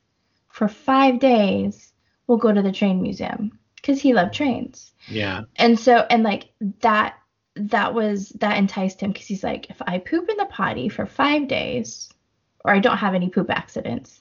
[0.55, 1.93] for five days,
[2.29, 4.93] we'll go to the train museum because he loved trains.
[5.09, 5.43] Yeah.
[5.57, 7.17] And so, and like that,
[7.57, 11.07] that was that enticed him because he's like, if I poop in the potty for
[11.07, 12.09] five days,
[12.65, 14.21] or I don't have any poop accidents,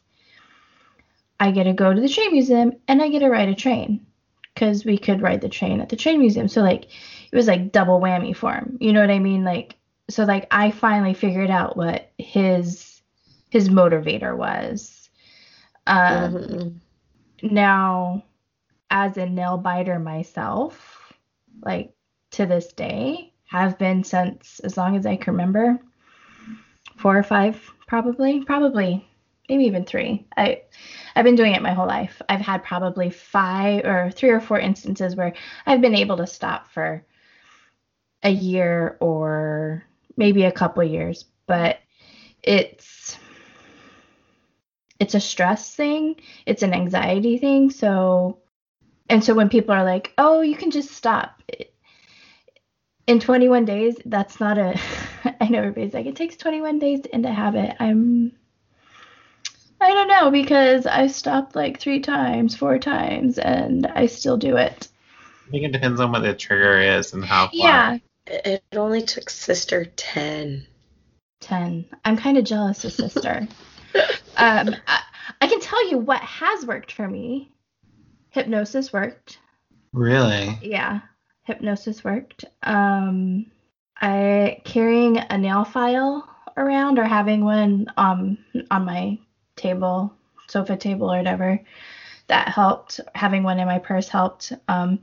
[1.40, 4.04] I get to go to the train museum and I get to ride a train
[4.56, 6.48] because we could ride the train at the train museum.
[6.48, 6.86] So like,
[7.32, 8.80] it was like double whammy for him.
[8.82, 9.44] You know what I mean?
[9.44, 9.76] Like,
[10.10, 13.02] so like I finally figured out what his
[13.52, 14.93] his motivator was.
[15.88, 16.82] Um, Mhm.
[17.42, 18.24] now
[18.90, 21.14] as a nail biter myself
[21.64, 21.92] like
[22.32, 25.80] to this day have been since as long as i can remember
[26.96, 29.06] four or five probably probably
[29.50, 30.58] maybe even three i
[31.16, 34.60] i've been doing it my whole life i've had probably five or three or four
[34.60, 35.34] instances where
[35.66, 37.04] i've been able to stop for
[38.24, 39.84] a year or
[40.18, 41.78] maybe a couple years but
[42.44, 43.18] it's
[45.04, 48.38] it's a stress thing it's an anxiety thing so
[49.10, 51.42] and so when people are like oh you can just stop
[53.06, 54.80] in 21 days that's not a
[55.42, 57.76] i know everybody's like it takes 21 days to end a habit.
[57.82, 58.32] I'm
[59.82, 64.56] i don't know because i stopped like three times four times and i still do
[64.56, 64.88] it.
[65.46, 67.52] I think it depends on what the trigger is and how far.
[67.54, 67.98] yeah.
[68.26, 70.66] It it only took sister 10.
[71.42, 73.46] 10 i'm kind of jealous of sister
[74.38, 75.00] um I,
[75.42, 77.52] I can tell you what has worked for me
[78.30, 79.40] hypnosis worked
[79.92, 80.58] Really?
[80.62, 81.02] yeah
[81.44, 83.46] hypnosis worked um
[84.02, 88.38] i carrying a nail file around or having one um
[88.72, 89.18] on my
[89.56, 90.14] table
[90.48, 91.60] sofa table or whatever
[92.28, 93.00] that helped.
[93.16, 94.54] Having one in my purse helped.
[94.68, 95.00] Um,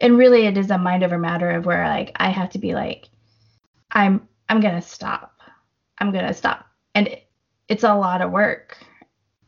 [0.00, 2.74] and really, it is a mind over matter of where like I have to be
[2.74, 3.08] like,
[3.90, 5.40] I'm I'm gonna stop.
[5.98, 7.25] I'm gonna stop, and it,
[7.68, 8.78] it's a lot of work.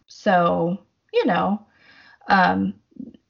[0.07, 0.79] So
[1.13, 1.67] you know,
[2.29, 2.75] um,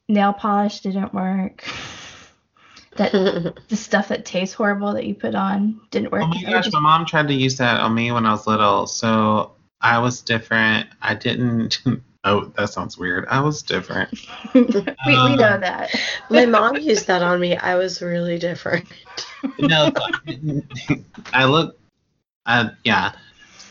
[0.07, 1.63] nail polish didn't work.
[2.97, 6.23] that the stuff that tastes horrible that you put on didn't work.
[6.23, 8.47] Oh my gosh, Just- my mom tried to use that on me when I was
[8.47, 8.87] little.
[8.87, 10.87] So I was different.
[11.01, 11.79] I didn't.
[12.25, 13.25] Oh, that sounds weird.
[13.29, 14.09] I was different.
[14.53, 15.95] we, we Um, know that.
[16.29, 17.55] My mom used that on me.
[17.55, 18.85] I was really different.
[19.57, 20.65] no, I didn't.
[21.33, 21.77] I look.
[22.45, 23.13] I, yeah.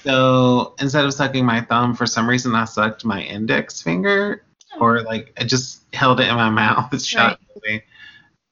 [0.05, 4.45] So instead of sucking my thumb, for some reason I sucked my index finger,
[4.81, 6.93] or like I just held it in my mouth.
[6.93, 7.85] Away.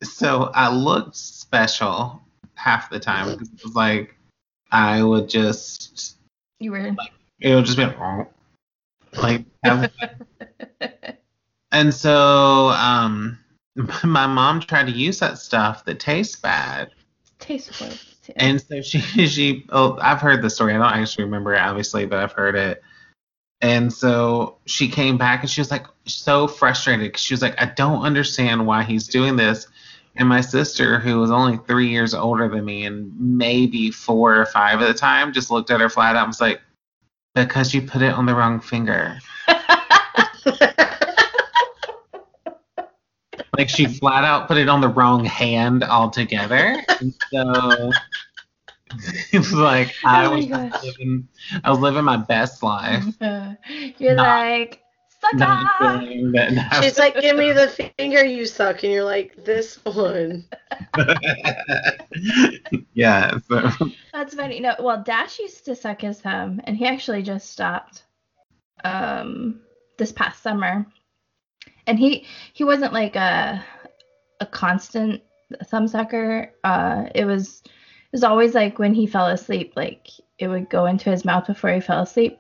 [0.02, 2.22] So I looked special
[2.54, 4.16] half the time because it was like
[4.72, 6.16] I would just
[6.58, 6.94] You were.
[7.40, 8.26] it would just be like, "Oh,"
[9.22, 9.90] like have,
[11.72, 13.38] and so um
[14.04, 16.90] my mom tried to use that stuff that tastes bad
[18.22, 18.32] too.
[18.36, 22.04] and so she she oh i've heard the story i don't actually remember it obviously
[22.06, 22.82] but i've heard it
[23.62, 27.16] and so she came back and she was like so frustrated.
[27.16, 29.66] she was like i don't understand why he's doing this
[30.16, 34.46] and my sister who was only three years older than me and maybe four or
[34.46, 36.60] five at the time just looked at her flat out and was like
[37.34, 39.18] because you put it on the wrong finger
[43.56, 46.76] like she flat out put it on the wrong hand altogether.
[47.00, 47.90] And so
[49.32, 51.28] it's like I Oh my was living
[51.64, 53.04] I was living my best life.
[53.98, 54.82] You're Not- like,
[55.34, 56.00] Not sucker.
[56.82, 60.44] She's like, "Give me the finger you suck," and you're like, "This one."
[62.94, 63.38] yeah.
[63.48, 63.70] So
[64.12, 64.60] That's funny.
[64.60, 68.04] No, well, Dash used to suck his thumb, and he actually just stopped
[68.84, 69.60] um
[69.98, 70.86] this past summer.
[71.86, 73.64] And he he wasn't like a
[74.40, 75.22] a constant
[75.64, 76.52] thumb sucker.
[76.64, 80.86] Uh, it was it was always like when he fell asleep, like it would go
[80.86, 82.38] into his mouth before he fell asleep.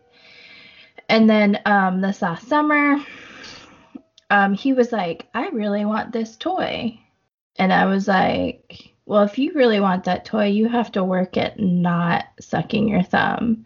[1.08, 2.98] And then um this last summer,
[4.30, 6.98] um he was like, I really want this toy.
[7.58, 11.36] And I was like, well, if you really want that toy, you have to work
[11.36, 13.64] at not sucking your thumb.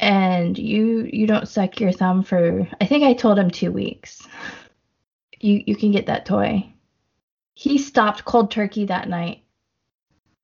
[0.00, 4.26] And you you don't suck your thumb for I think I told him 2 weeks.
[5.40, 6.72] You you can get that toy.
[7.54, 9.44] He stopped cold turkey that night.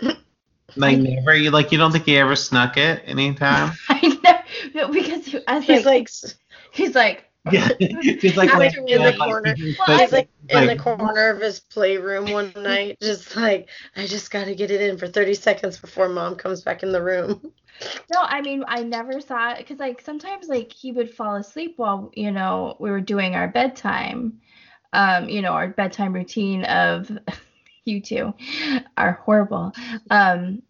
[0.77, 3.73] like never you like you don't think he ever snuck it anytime?
[3.89, 4.43] I
[4.75, 6.09] know because he, I was He's like, like,
[6.73, 7.69] he's like Yeah.
[7.79, 9.55] He's like, I like, in the corner.
[9.59, 14.07] Well, I he's like in the corner of his playroom one night, just like, "I
[14.07, 17.03] just got to get it in for 30 seconds before mom comes back in the
[17.03, 17.53] room."
[18.13, 21.75] No, I mean, I never saw it because, like, sometimes, like, he would fall asleep
[21.77, 24.41] while, you know, we were doing our bedtime,
[24.93, 27.11] um, you know, our bedtime routine of
[27.85, 28.35] you two
[28.97, 29.73] are horrible.
[30.11, 30.63] Um,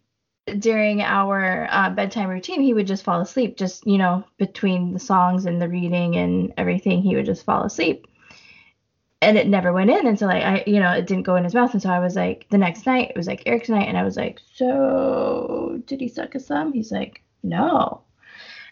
[0.59, 4.99] during our uh, bedtime routine, he would just fall asleep, just, you know, between the
[4.99, 8.07] songs and the reading and everything, he would just fall asleep.
[9.21, 10.07] And it never went in.
[10.07, 11.73] And so, like, I, you know, it didn't go in his mouth.
[11.73, 13.87] And so I was like, the next night, it was like Eric's night.
[13.87, 16.71] And I was like, so did he suck his thumb?
[16.71, 18.03] He's like, no.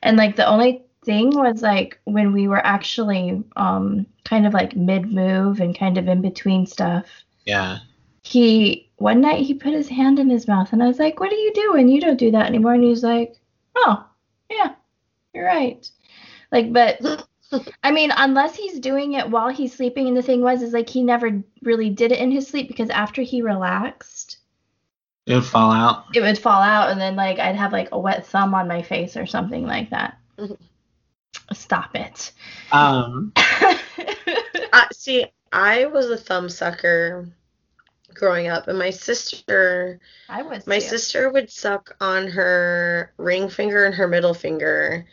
[0.04, 4.76] And like, the only thing was like when we were actually um, kind of like
[4.76, 7.06] mid move and kind of in between stuff,
[7.46, 7.80] Yeah.
[8.24, 10.74] he, one night he put his hand in his mouth.
[10.74, 11.88] And I was like, what are you doing?
[11.88, 12.74] You don't do that anymore.
[12.74, 13.36] And he's like,
[13.76, 14.06] oh,
[14.50, 14.74] yeah,
[15.34, 15.90] you're right.
[16.52, 17.00] Like, but
[17.84, 20.90] I mean, unless he's doing it while he's sleeping, and the thing was, is like
[20.90, 24.38] he never really did it in his sleep because after he relaxed,
[25.26, 26.06] It would fall out.
[26.16, 28.82] it would fall out, and then like I'd have like a wet thumb on my
[28.82, 30.18] face or something like that.
[31.54, 32.32] Stop it.
[32.72, 35.26] Um I see.
[35.52, 37.30] I was a thumb sucker
[38.14, 40.68] growing up, and my sister, I was.
[40.68, 40.86] my too.
[40.86, 45.06] sister would suck on her ring finger and her middle finger,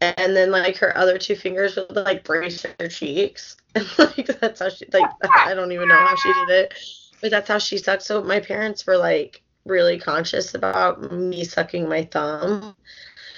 [0.00, 4.60] and then like her other two fingers would like brace her cheeks, and like that's
[4.60, 5.04] how she like
[5.36, 6.74] I don't even know how she did it,
[7.20, 8.02] but that's how she sucked.
[8.02, 12.74] So my parents were like really conscious about me sucking my thumb.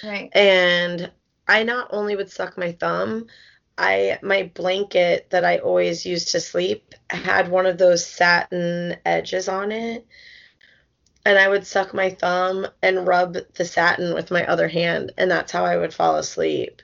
[0.05, 0.31] Right.
[0.33, 1.13] and
[1.49, 3.27] I not only would suck my thumb,
[3.79, 9.49] I my blanket that I always used to sleep had one of those satin edges
[9.49, 10.07] on it.
[11.25, 15.31] And I would suck my thumb and rub the satin with my other hand, and
[15.31, 16.83] that's how I would fall asleep.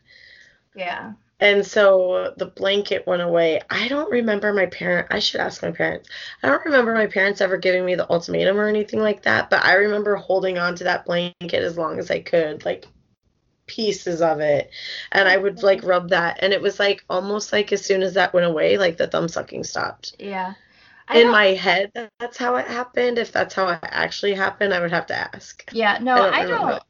[0.76, 1.14] Yeah.
[1.40, 3.60] And so the blanket went away.
[3.70, 5.08] I don't remember my parent.
[5.10, 6.08] I should ask my parents.
[6.42, 9.64] I don't remember my parents ever giving me the ultimatum or anything like that, but
[9.64, 12.64] I remember holding on to that blanket as long as I could.
[12.64, 12.86] Like
[13.68, 14.70] pieces of it
[15.12, 18.14] and I would like rub that and it was like almost like as soon as
[18.14, 20.16] that went away like the thumb sucking stopped.
[20.18, 20.54] Yeah.
[21.06, 23.18] I In don't- my head that's how it happened.
[23.18, 25.64] If that's how it actually happened, I would have to ask.
[25.72, 26.82] Yeah, no, I don't I don't.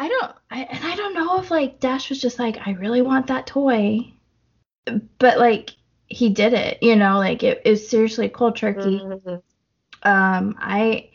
[0.00, 0.32] I don't.
[0.50, 3.46] I, and I don't know if like Dash was just like, I really want that
[3.46, 4.12] toy,
[5.18, 5.70] but like
[6.06, 6.78] he did it.
[6.82, 9.00] You know, like it is seriously cold turkey.
[9.00, 9.42] Mhm.
[10.02, 11.10] Um, I,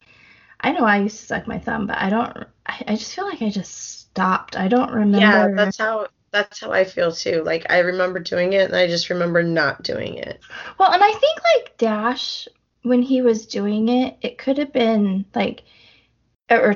[0.60, 2.36] I know I used to suck my thumb, but I don't.
[2.66, 4.56] I, I just feel like I just stopped.
[4.56, 5.18] I don't remember.
[5.18, 7.44] Yeah, that's how that's how I feel too.
[7.44, 10.40] Like I remember doing it and I just remember not doing it.
[10.78, 12.48] Well, and I think like Dash,
[12.84, 15.64] when he was doing it, it could have been like,
[16.50, 16.76] or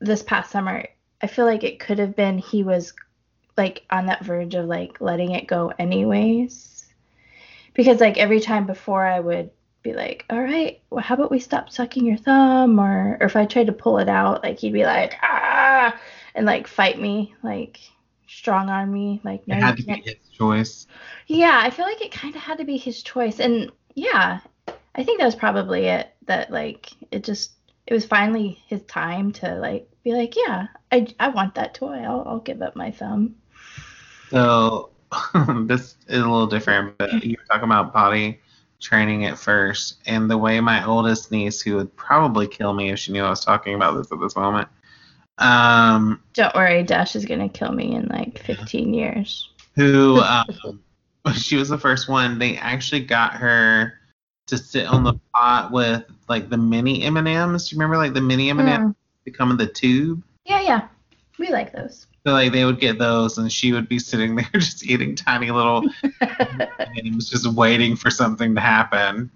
[0.00, 0.86] this past summer,
[1.22, 2.94] I feel like it could have been he was
[3.56, 6.86] like on that verge of like letting it go anyways.
[7.74, 9.50] Because like every time before I would
[9.82, 12.78] be like, all right, well, how about we stop sucking your thumb?
[12.78, 15.98] Or, or if I tried to pull it out, like he'd be like, ah,
[16.34, 17.80] and like fight me, like
[18.26, 20.86] strong arm me, like, no, It had to be his choice.
[21.26, 23.40] yeah, I feel like it kind of had to be his choice.
[23.40, 24.40] And yeah,
[24.94, 26.14] I think that was probably it.
[26.26, 27.52] That like it just
[27.86, 31.98] it was finally his time to like be like, yeah, I, I want that toy.
[31.98, 33.36] I'll I'll give up my thumb.
[34.30, 34.90] So
[35.66, 38.40] this is a little different, but you were talking about body
[38.80, 42.98] training at first, and the way my oldest niece, who would probably kill me if
[42.98, 44.68] she knew I was talking about this at this moment,
[45.40, 49.50] um, Don't worry, Dash is gonna kill me in like 15 years.
[49.74, 50.80] who um,
[51.34, 52.38] she was the first one.
[52.38, 53.94] They actually got her
[54.46, 57.68] to sit on the pot with like the mini M and M's.
[57.68, 58.94] Do you remember like the mini M and M's Mm.
[59.24, 60.22] becoming the tube?
[60.44, 60.88] Yeah, yeah,
[61.38, 62.06] we like those.
[62.26, 65.50] So like they would get those, and she would be sitting there just eating tiny
[65.50, 65.88] little
[66.20, 69.30] M&Ms, just waiting for something to happen.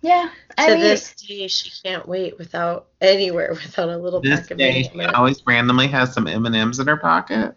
[0.00, 0.28] Yeah,
[0.58, 4.50] I to mean, this day, she can't wait without anywhere without a little this pack
[4.52, 5.10] of day, she M&Ms.
[5.14, 7.56] always randomly has some M and M's in her pocket.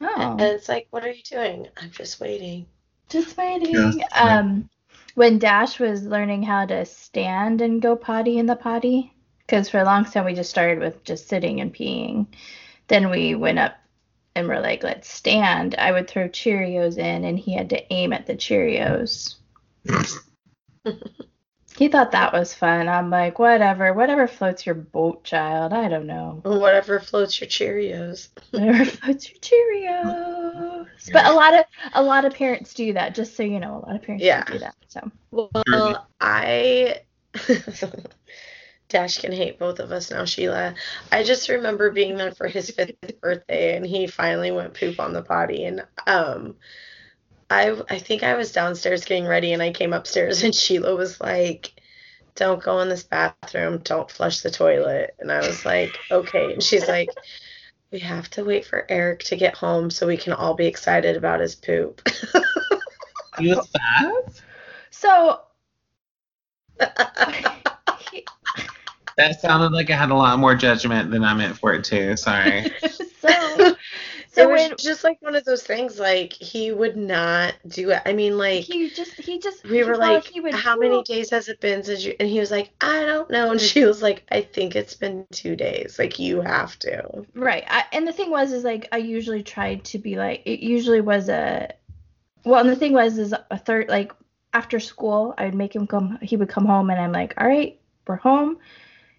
[0.00, 1.68] oh, And it's like, what are you doing?
[1.76, 2.66] I'm just waiting.
[3.08, 3.72] just waiting.
[3.72, 4.68] Just um,
[5.14, 9.12] when Dash was learning how to stand and go potty in the potty,
[9.46, 12.26] because for a long time we just started with just sitting and peeing.
[12.88, 13.76] Then we went up
[14.34, 15.74] and we're like, let's stand.
[15.76, 19.34] I would throw Cheerios in, and he had to aim at the Cheerios.
[21.82, 22.88] He thought that was fun.
[22.88, 25.72] I'm like, whatever, whatever floats your boat, child.
[25.72, 26.38] I don't know.
[26.44, 28.28] Whatever floats your Cheerios.
[28.52, 30.86] Whatever floats your Cheerios.
[31.12, 33.16] But a lot of a lot of parents do that.
[33.16, 34.44] Just so you know, a lot of parents Yeah.
[34.44, 34.76] do that.
[34.86, 35.10] So.
[35.32, 37.00] Well, I.
[38.88, 40.76] Dash can hate both of us now, Sheila.
[41.10, 45.12] I just remember being there for his fifth birthday, and he finally went poop on
[45.12, 46.54] the potty, and um,
[47.52, 51.20] I I think I was downstairs getting ready, and I came upstairs, and Sheila was
[51.20, 51.74] like,
[52.34, 53.78] "Don't go in this bathroom.
[53.78, 57.08] Don't flush the toilet," and I was like, "Okay," and she's like.
[57.90, 61.14] We have to wait for Eric to get home so we can all be excited
[61.14, 62.00] about his poop.
[63.38, 64.42] He was five.
[64.88, 65.42] So
[69.16, 72.16] That sounded like I had a lot more judgment than I meant for it to.
[72.16, 72.72] Sorry.
[73.20, 73.76] so
[74.36, 78.02] it was when just like one of those things like he would not do it.
[78.06, 80.24] I mean like he just he just we he were like
[80.54, 83.50] how many days has it been since you and he was like i don't know.
[83.50, 85.98] And she was like i think it's been two days.
[85.98, 87.26] Like you have to.
[87.34, 87.64] Right.
[87.68, 91.00] I, and the thing was is like i usually tried to be like it usually
[91.00, 91.72] was a
[92.44, 94.12] well and the thing was is a third like
[94.54, 97.46] after school i would make him come he would come home and i'm like all
[97.46, 98.58] right we're home.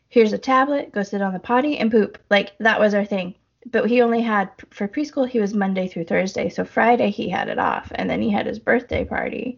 [0.09, 0.91] Here's a tablet.
[0.91, 2.19] Go sit on the potty and poop.
[2.29, 3.35] Like that was our thing
[3.71, 7.47] but he only had for preschool he was monday through thursday so friday he had
[7.47, 9.57] it off and then he had his birthday party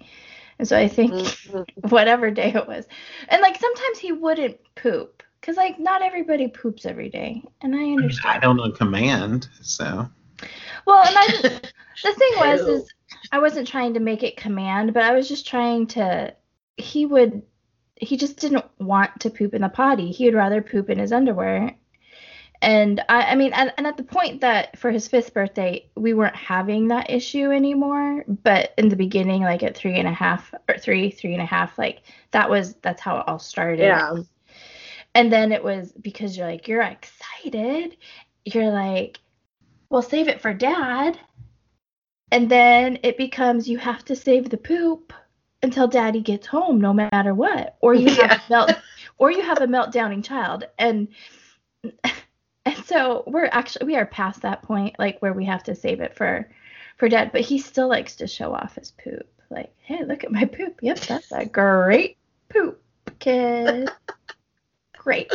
[0.60, 1.36] and so i think Mhm.
[1.90, 2.88] whatever day it was.
[3.30, 7.84] And like sometimes he wouldn't poop because like not everybody poops every day, and I
[7.84, 10.08] understand I don't know command, so
[10.86, 11.28] Well, and I
[12.04, 12.94] the thing was is
[13.32, 16.34] I wasn't trying to make it command, but I was just trying to.
[16.78, 17.42] He would.
[17.98, 20.12] He just didn't want to poop in the potty.
[20.12, 21.76] He would rather poop in his underwear.
[22.66, 26.14] And I, I mean, and, and at the point that for his fifth birthday, we
[26.16, 28.26] weren't having that issue anymore.
[28.28, 31.46] But in the beginning, like at three and a half or three, three and a
[31.46, 32.02] half, like
[32.32, 33.86] that was that's how it all started.
[33.86, 34.16] yeah
[35.14, 37.98] And then it was because you're like, you're excited.
[38.46, 39.20] You're like,
[39.90, 41.20] well, save it for dad.
[42.32, 45.14] And then it becomes you have to save the poop
[45.64, 47.78] until daddy gets home, no matter what.
[47.82, 48.34] Or you have Yeah.
[48.34, 48.72] a melt
[49.20, 50.66] or you have a meltdowning child.
[50.80, 51.10] And
[51.84, 52.16] and
[52.86, 56.16] so we're actually we are past that point, like where we have to save it
[56.16, 56.50] for
[56.98, 57.32] for dad.
[57.32, 59.28] But he still likes to show off his poop.
[59.50, 60.80] Like, hey, look at my poop.
[60.82, 62.18] Yep, that's a great
[62.50, 62.82] poop,
[63.20, 63.90] kid.
[64.98, 65.32] Great.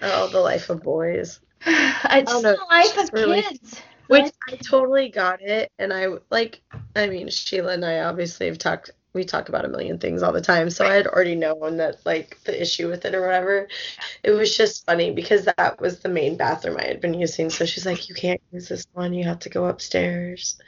[0.00, 3.80] oh the life of boys It's Oh, no, the life of really- kids.
[4.08, 6.62] Which I totally got it, and I like.
[6.94, 8.92] I mean, Sheila and I obviously have talked.
[9.16, 12.04] We talk about a million things all the time, so I had already known that
[12.04, 13.66] like the issue with it or whatever.
[14.22, 17.48] It was just funny because that was the main bathroom I had been using.
[17.48, 19.14] So she's like, "You can't use this one.
[19.14, 20.58] You have to go upstairs."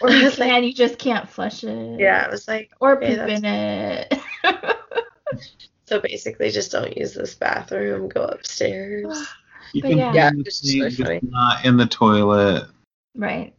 [0.00, 2.00] or I you was like- can, you just can't flush it.
[2.00, 4.14] Yeah, I was like, Or Okay, poop in it.
[5.86, 8.08] so basically, just don't use this bathroom.
[8.08, 9.06] Go upstairs.
[9.72, 11.20] You But can yeah, yeah it's really funny.
[11.22, 12.66] not in the toilet.
[13.14, 13.54] right.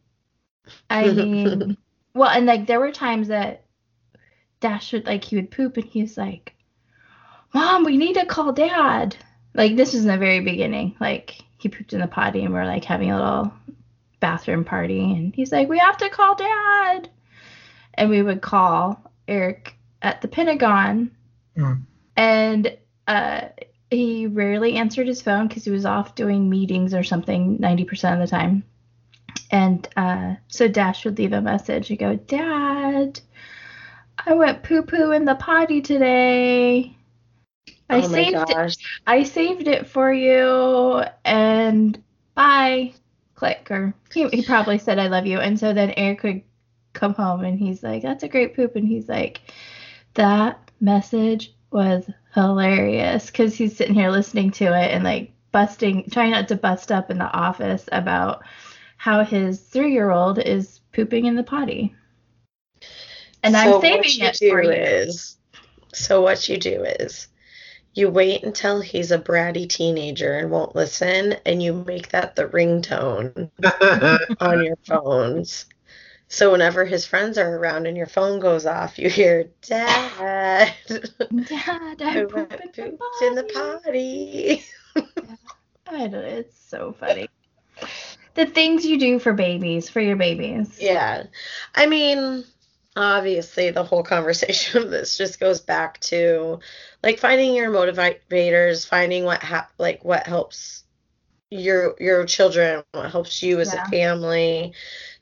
[0.89, 1.77] I mean,
[2.15, 3.63] well, and like there were times that
[4.61, 6.53] Dash would like he would poop and he was like,
[7.53, 9.15] "Mom, we need to call Dad."
[9.53, 10.95] Like this is in the very beginning.
[11.01, 13.53] Like he pooped in the potty and we're like having a little
[14.21, 17.09] bathroom party and he's like, "We have to call Dad."
[17.95, 21.11] And we would call Eric at the Pentagon,
[21.57, 21.81] Mm.
[22.15, 23.41] and uh,
[23.89, 28.19] he rarely answered his phone because he was off doing meetings or something 90% of
[28.19, 28.63] the time.
[29.51, 33.19] And uh, so Dash would leave a message and go, Dad,
[34.25, 36.95] I went poo poo in the potty today.
[37.89, 38.77] I oh saved it.
[39.05, 42.01] I saved it for you and
[42.35, 42.93] bye.
[43.35, 45.39] Click or he, he probably said I love you.
[45.39, 46.41] And so then Eric would
[46.93, 48.75] come home and he's like, That's a great poop.
[48.75, 49.41] And he's like,
[50.13, 56.31] That message was hilarious because he's sitting here listening to it and like busting, trying
[56.31, 58.43] not to bust up in the office about
[58.97, 61.95] how his three year old is pooping in the potty.
[63.43, 64.71] And so I'm what saving you it do for you.
[64.71, 65.37] is,
[65.93, 67.27] so what you do is,
[67.93, 72.47] you wait until he's a bratty teenager and won't listen, and you make that the
[72.47, 73.49] ringtone
[74.39, 75.65] on your phones.
[76.29, 80.73] So whenever his friends are around and your phone goes off, you hear "Dad,
[81.45, 84.63] Dad, I I went pooped in the pooped in the potty.
[84.63, 84.65] potty."
[85.87, 87.27] I don't, it's so funny.
[88.35, 90.77] The things you do for babies, for your babies.
[90.79, 91.23] Yeah.
[91.75, 92.45] I mean,
[92.95, 96.59] obviously, the whole conversation of this just goes back to
[97.03, 100.83] like finding your motivators, finding what hap- like what helps
[101.49, 103.83] your your children, what helps you as Yeah.
[103.85, 104.73] a family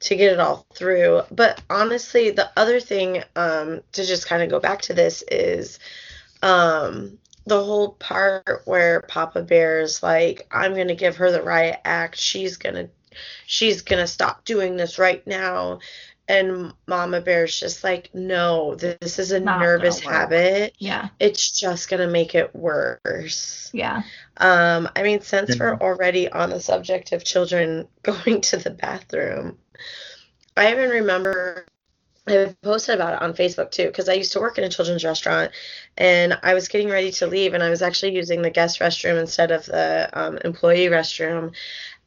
[0.01, 1.22] to get it all through.
[1.32, 5.80] But honestly, the other thing um to just kind of go back to this is
[6.43, 12.17] um the whole part where Papa Bear's like, I'm gonna give her the riot act.
[12.17, 12.89] She's gonna
[13.47, 15.80] she's gonna stop doing this right now
[16.30, 21.09] and mama bear's just like no this is a Not nervous habit Yeah.
[21.19, 24.03] it's just gonna make it worse Yeah.
[24.38, 29.57] um i mean since we're already on the subject of children going to the bathroom
[30.55, 31.65] i even remember
[32.27, 35.03] I posted about it on Facebook too because I used to work in a children's
[35.03, 35.51] restaurant
[35.97, 39.19] and I was getting ready to leave and I was actually using the guest restroom
[39.19, 41.53] instead of the um, employee restroom.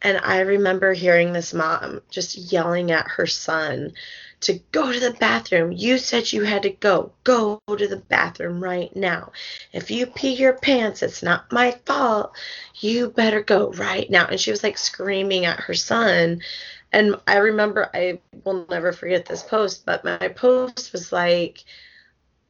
[0.02, 3.92] And I remember hearing this mom just yelling at her son
[4.40, 5.70] to go to the bathroom.
[5.72, 7.12] You said you had to go.
[7.22, 9.30] Go to the bathroom right now.
[9.72, 12.36] If you pee your pants, it's not my fault.
[12.80, 14.26] You better go right now.
[14.26, 16.42] And she was like screaming at her son.
[16.90, 21.64] And I remember, I will never forget this post, but my post was like,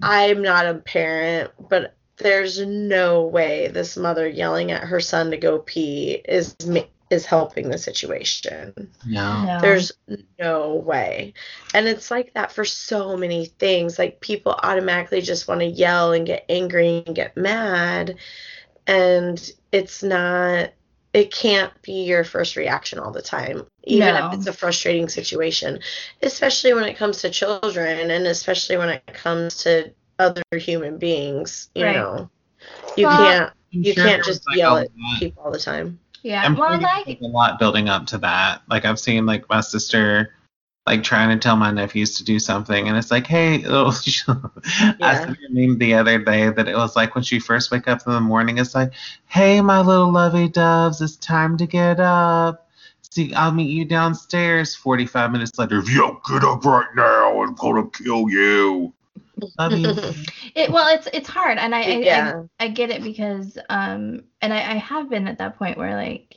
[0.02, 5.36] I'm not a parent, but there's no way this mother yelling at her son to
[5.36, 6.80] go pee is ma-
[7.12, 8.72] is helping the situation.
[9.06, 9.44] no.
[9.46, 9.58] No.
[9.60, 9.92] There's
[10.38, 11.34] no way.
[11.74, 13.98] And it's like that for so many things.
[13.98, 18.16] Like people automatically just want to yell and get angry and get mad.
[18.86, 20.70] And it's not,
[21.12, 24.28] it can't be your first reaction all the time, even No.
[24.28, 25.80] if it's a frustrating situation,
[26.22, 31.70] especially when it comes to children and especially when it comes to other human beings.
[31.74, 31.96] You Right.
[31.96, 32.30] know,
[32.96, 34.88] you Well, can't you sure can't just like, yell a at
[35.18, 35.98] people all the time.
[36.22, 36.42] Yeah.
[36.44, 38.62] I'm well, sure and I, like, a lot building up to that.
[38.68, 40.34] Like I've seen like my sister
[40.86, 43.92] like trying to tell my nephews to do something and it's like, hey, oh,
[44.28, 45.14] I Yeah.
[45.14, 47.88] sent her a meme the other day that it was like when she first wake
[47.88, 48.92] up in the morning, it's like,
[49.26, 52.68] hey, my little lovey doves, it's time to get up.
[53.10, 54.74] See, I'll meet you downstairs.
[54.74, 58.92] 45 minutes later, if you don't get up right now, I'm gonna kill you.
[59.58, 59.88] Love you.
[60.54, 64.52] it, well, it's it's hard, and I I, I I get it because um, and
[64.52, 66.36] I, I have been at that point where like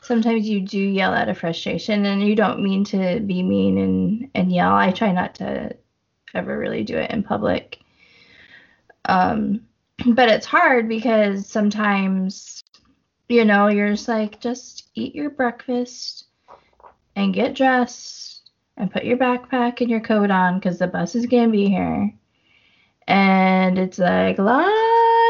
[0.00, 4.30] sometimes you do yell out of frustration, and you don't mean to be mean and
[4.34, 4.74] and yell.
[4.74, 5.76] I try not to
[6.34, 7.78] ever really do it in public.
[9.06, 9.66] Um,
[10.06, 12.62] but it's hard because sometimes
[13.28, 16.26] you know you're just like just eat your breakfast
[17.16, 18.17] and get dressed
[18.78, 22.14] and put your backpack and your coat on because the bus is gonna be here
[23.08, 24.64] and it's like la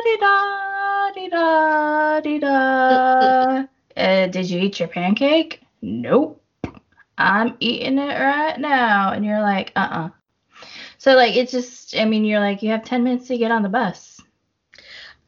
[0.04, 3.64] di da di da di da
[3.96, 5.60] and Did you eat your pancake?
[5.80, 6.42] Nope.
[7.16, 9.12] I'm eating it right now.
[9.12, 10.08] And you're like, Uh uh
[10.98, 13.62] So, like, it's just, I mean, you're like, You have 10 minutes to get on
[13.62, 14.20] the bus.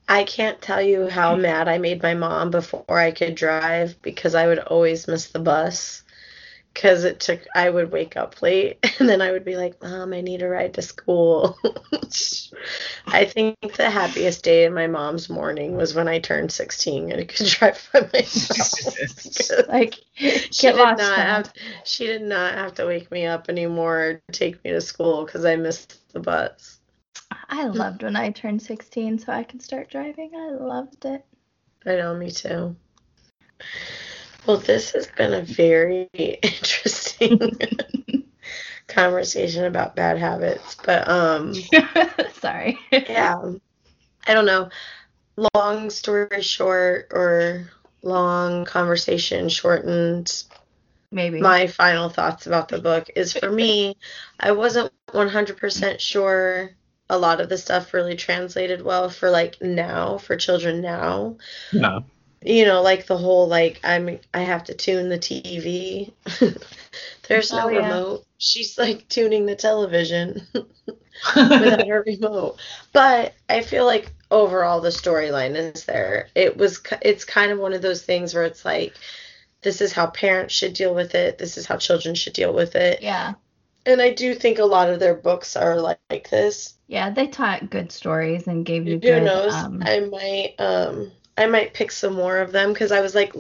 [0.09, 4.35] I can't tell you how mad I made my mom before I could drive because
[4.35, 6.03] I would always miss the bus.
[6.73, 10.13] Because it took, I would wake up late and then I would be like, Mom,
[10.13, 11.59] I need a ride to school.
[13.07, 17.21] I think the happiest day in my mom's morning was when I turned 16 and
[17.21, 19.69] I could drive by myself.
[19.69, 20.99] Like, she get did lost.
[20.99, 21.53] not have,
[21.85, 25.45] she did not have to wake me up anymore or take me to school because
[25.45, 26.79] I missed the bus.
[27.49, 30.33] I loved when I turned 16 so I could start driving.
[30.37, 31.25] I loved it.
[31.87, 32.77] I know, me too.
[34.51, 37.39] Well, this has been a very interesting
[38.89, 41.55] conversation about bad habits, but um,
[42.33, 42.77] Sorry.
[42.91, 43.53] yeah,
[44.27, 44.71] I don't know.
[45.55, 47.71] Long story short, or
[48.03, 50.43] long conversation shortened.
[51.13, 51.41] Maybe.
[51.41, 53.99] My final thoughts about the book is for me,
[54.41, 56.71] I wasn't 100% sure
[57.09, 61.37] a lot of the stuff really translated well for like now, for children now.
[61.71, 62.01] Yeah.
[62.45, 66.13] You know like the whole like i'm i have to tune the tv
[67.29, 67.79] there's no Oh, yeah.
[67.79, 68.25] remote.
[68.39, 70.43] She's like tuning the television
[71.37, 72.59] without her remote.
[72.93, 76.29] But i feel like overall the storyline is there.
[76.35, 78.95] It was it's kind of one of those things where it's like
[79.63, 81.37] this is how parents should deal with it.
[81.39, 83.03] This is how children should deal with it.
[83.03, 83.35] Yeah.
[83.87, 86.75] and i do think a lot of their books are like, like this.
[86.89, 89.23] Yeah, they taught good stories and gave you who good.
[89.25, 89.55] knows?
[89.55, 93.35] Um, i might um i might pick some more of them because i was like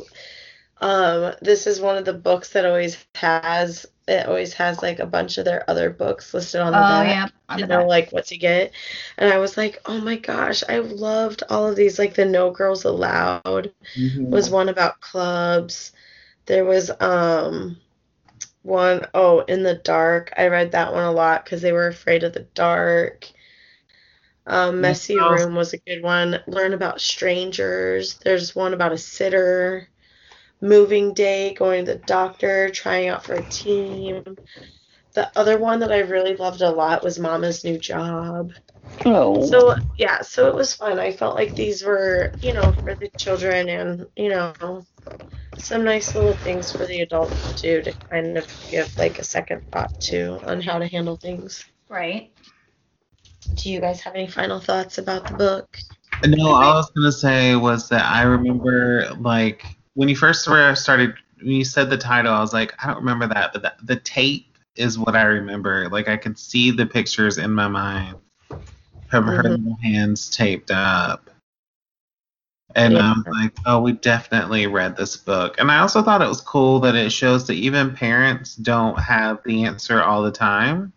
[0.80, 4.94] um this is one of the books that always has it always has like a
[4.94, 7.84] bunch of their other books listed on the oh back yeah, on to the know
[7.84, 7.86] back.
[7.86, 8.72] like what to get
[9.18, 12.50] and i was like oh my gosh i loved all of these like the no
[12.50, 14.30] girls allowed Mhm.
[14.30, 15.92] was one about clubs
[16.46, 17.76] there was um
[18.62, 22.22] one oh in the dark i read that one a lot because they were afraid
[22.24, 23.26] of the dark
[24.46, 25.26] um, messy Oh.
[25.26, 29.88] room was a good one learn about strangers there's one about a sitter
[30.62, 34.22] moving day going to the doctor trying out for a team
[35.14, 38.52] the other one that i really loved a lot was mama's new job
[39.04, 39.34] Oh.
[39.38, 40.98] so yeah, so it was fun.
[40.98, 44.86] I felt like these were, you know, for the children and, you know,
[45.56, 49.24] some nice little things for the adults to do to kind of give like a
[49.24, 51.64] second thought to on how to handle things.
[51.88, 52.32] right.
[53.54, 55.78] Do you guys have any final thoughts about the book?
[56.24, 61.14] No, all I was gonna say was that I remember like when you first started
[61.40, 63.96] when you said the title, I was like, I don't remember that, but the, the
[63.96, 65.88] tape is what I remember.
[65.88, 68.16] Like I could see the pictures in my mind.
[69.08, 69.58] Her, her Mhm.
[69.58, 71.30] little hands taped up.
[72.76, 75.58] And I was like, oh, we definitely read this book.
[75.58, 79.40] And I also thought it was cool that it shows that even parents don't have
[79.44, 80.92] the answer all the time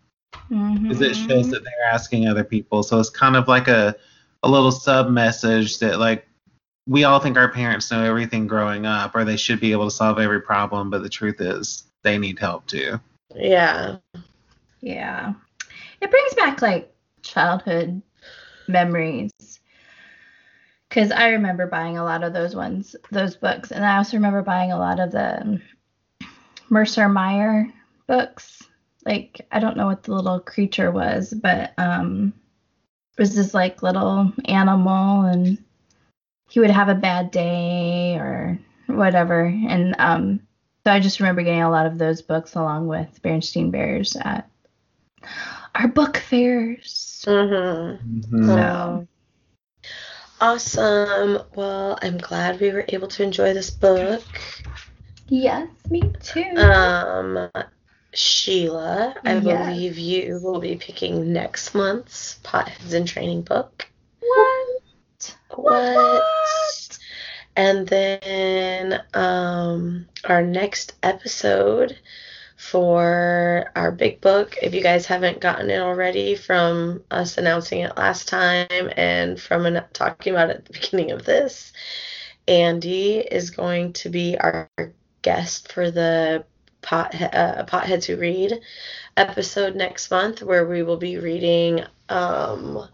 [0.48, 1.28] because it Mm-hmm.
[1.28, 2.82] shows that they're asking other people.
[2.82, 3.94] So it's kind of like a
[4.42, 6.28] a little sub message that like
[6.86, 9.90] we all think our parents know everything growing up or they should be able to
[9.90, 13.00] solve every problem, but the truth is they need help too.
[13.34, 13.96] Yeah.
[14.82, 15.32] Yeah.
[16.00, 18.02] It brings back like childhood
[18.68, 19.30] memories.
[20.90, 24.42] Cuz I remember buying a lot of those ones, those books, and I also remember
[24.42, 25.60] buying a lot of the
[26.68, 27.72] Mercer Mayer
[28.06, 28.62] books.
[29.04, 32.32] Like I don't know what the little creature was, but um
[33.16, 35.58] it was this like little animal and
[36.48, 40.40] he would have a bad day or whatever and um
[40.84, 44.48] so I just remember getting a lot of those books along with Berenstain Bears at
[45.74, 47.24] our book fairs.
[47.26, 48.36] Mm-hmm.
[48.36, 48.46] Mhm.
[48.46, 49.08] So-
[50.40, 51.38] Awesome.
[51.54, 54.22] Well, I'm glad we were able to enjoy this book.
[55.28, 56.42] Yes, me too.
[56.58, 57.48] Um,
[58.14, 59.42] Sheila, I Yes.
[59.42, 63.86] believe you will be picking next month's Potheads in Training book.
[64.20, 65.36] what?
[65.50, 66.98] What?
[67.56, 71.98] And then um, our next episode
[72.56, 77.96] for our big book, if you guys haven't gotten it already from us announcing it
[77.96, 81.72] last time and from an- talking about it at the beginning of this,
[82.48, 84.68] Andy is going to be our
[85.22, 86.44] guest for the
[86.84, 88.60] pot, uh, Potheads Who Read
[89.16, 91.82] episode next month, where we will be reading.
[92.08, 92.88] Um,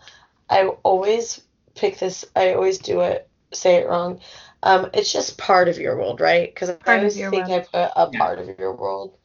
[0.49, 1.43] I always
[1.74, 4.20] pick this, I always do it, say it wrong.
[4.62, 6.53] Um, it's just part of your world, right?
[6.53, 7.51] Because I always think world.
[7.51, 8.18] I put a Yeah.
[8.18, 9.16] part of your world.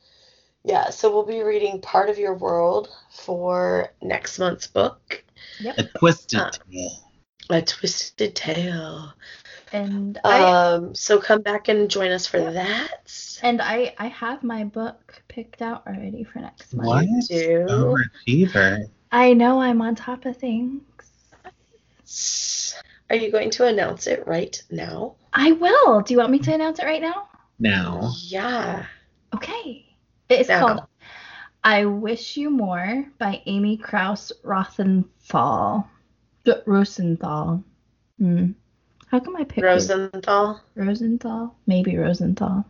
[0.63, 5.23] Yeah, so we'll be reading part of your world for next month's book,
[5.77, 7.11] A twisted Uh, tale.
[7.51, 9.13] A Twisted Tale.
[9.75, 13.39] And I Um, so come back and join us for that.
[13.43, 16.87] and I I have my book picked out already for next month.
[16.87, 17.05] What?
[17.27, 18.85] Do Overachiever.
[19.11, 20.81] I know I'm on top of things.
[23.09, 25.15] are you going to announce it right now?
[25.33, 26.01] I will.
[26.01, 27.27] Do you want me to announce it right now?
[27.59, 28.11] Now.
[28.27, 28.85] Yeah.
[29.33, 29.85] Okay.
[30.29, 30.59] It's Now.
[30.59, 30.79] called
[31.65, 35.85] I Wish You More by Amy Krouse Rothenthal.
[36.47, 37.63] R- Rosenthal.
[38.19, 38.51] Hmm.
[39.07, 40.61] How come I picked Rosenthal.
[40.75, 41.55] Rosenthal?
[41.67, 42.65] Maybe Rosenthal.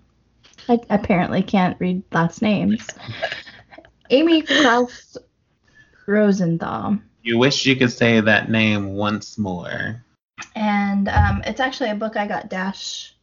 [0.67, 2.87] I apparently can't read last names.
[4.09, 5.17] Amy Krouse
[6.07, 6.97] Rosenthal.
[7.23, 10.03] You wish you could say that name once more.
[10.55, 13.15] And um, it's actually a book I got Dash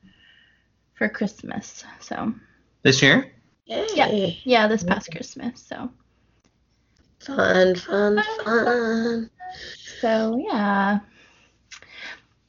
[0.95, 1.85] for Christmas.
[2.01, 2.35] So,
[2.83, 3.31] This year?
[3.67, 4.41] Yay.
[4.45, 5.63] yeah, this past Christmas.
[5.63, 5.91] So,
[7.21, 9.31] Fun, fun, fun.
[10.01, 10.99] so yeah.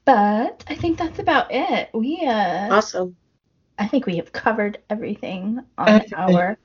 [0.06, 1.90] But I think that's about it.
[1.94, 3.16] We uh Awesome.
[3.78, 6.58] I think we have covered everything on our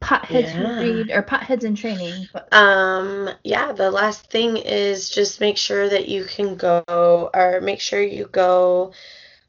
[0.00, 0.80] potheads who Yeah.
[0.80, 2.28] read or potheads in training.
[2.32, 7.60] But Um, yeah, the last thing is just make sure that you can go or
[7.60, 8.92] make sure you go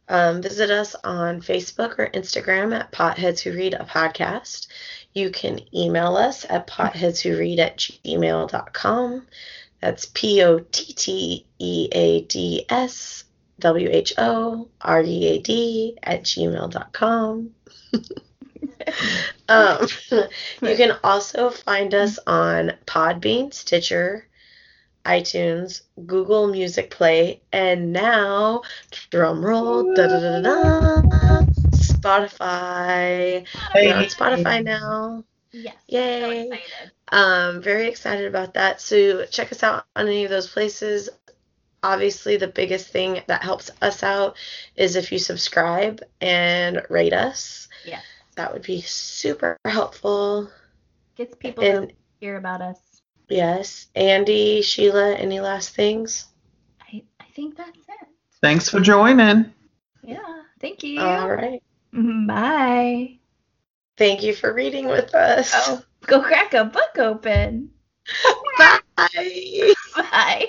[0.10, 4.68] um, visit us on Facebook or Instagram at Potheads Who Read a Podcast.
[5.14, 9.28] You can email us at potheadswhoread at gmail.com.
[9.82, 13.24] That's P O T T E A D S
[13.60, 17.52] W H O R E A D at gmail.com.
[19.50, 19.88] um,
[20.62, 24.28] you can also find us on Podbean, Stitcher,
[25.06, 28.62] iTunes, Google Music Play, and now,
[29.10, 33.46] drum roll, da da da da da, Spotify.
[33.74, 35.24] We're on Spotify now.
[35.52, 35.76] yes.
[35.88, 36.22] Yay.
[36.22, 36.92] So excited.
[37.12, 38.82] Um, very excited about that.
[38.82, 41.10] So check us out on any of those places.
[41.82, 44.36] Obviously, the biggest thing that helps us out
[44.76, 47.68] is if you subscribe and rate us.
[47.86, 48.02] Yeah.
[48.36, 50.50] That would be super helpful.
[51.16, 52.80] Gets people And to hear about us.
[53.30, 56.26] yes, Andy, Sheila, any last things?
[56.82, 58.08] I, I think that's it.
[58.42, 59.54] Thanks for joining.
[60.04, 60.18] Yeah.
[60.62, 61.00] Thank you.
[61.02, 61.62] All right.
[61.94, 63.20] Bye.
[63.98, 65.52] Thank you for reading with us.
[65.56, 67.70] Oh, go crack a book open.
[68.58, 69.74] Bye.
[69.96, 70.48] Bye.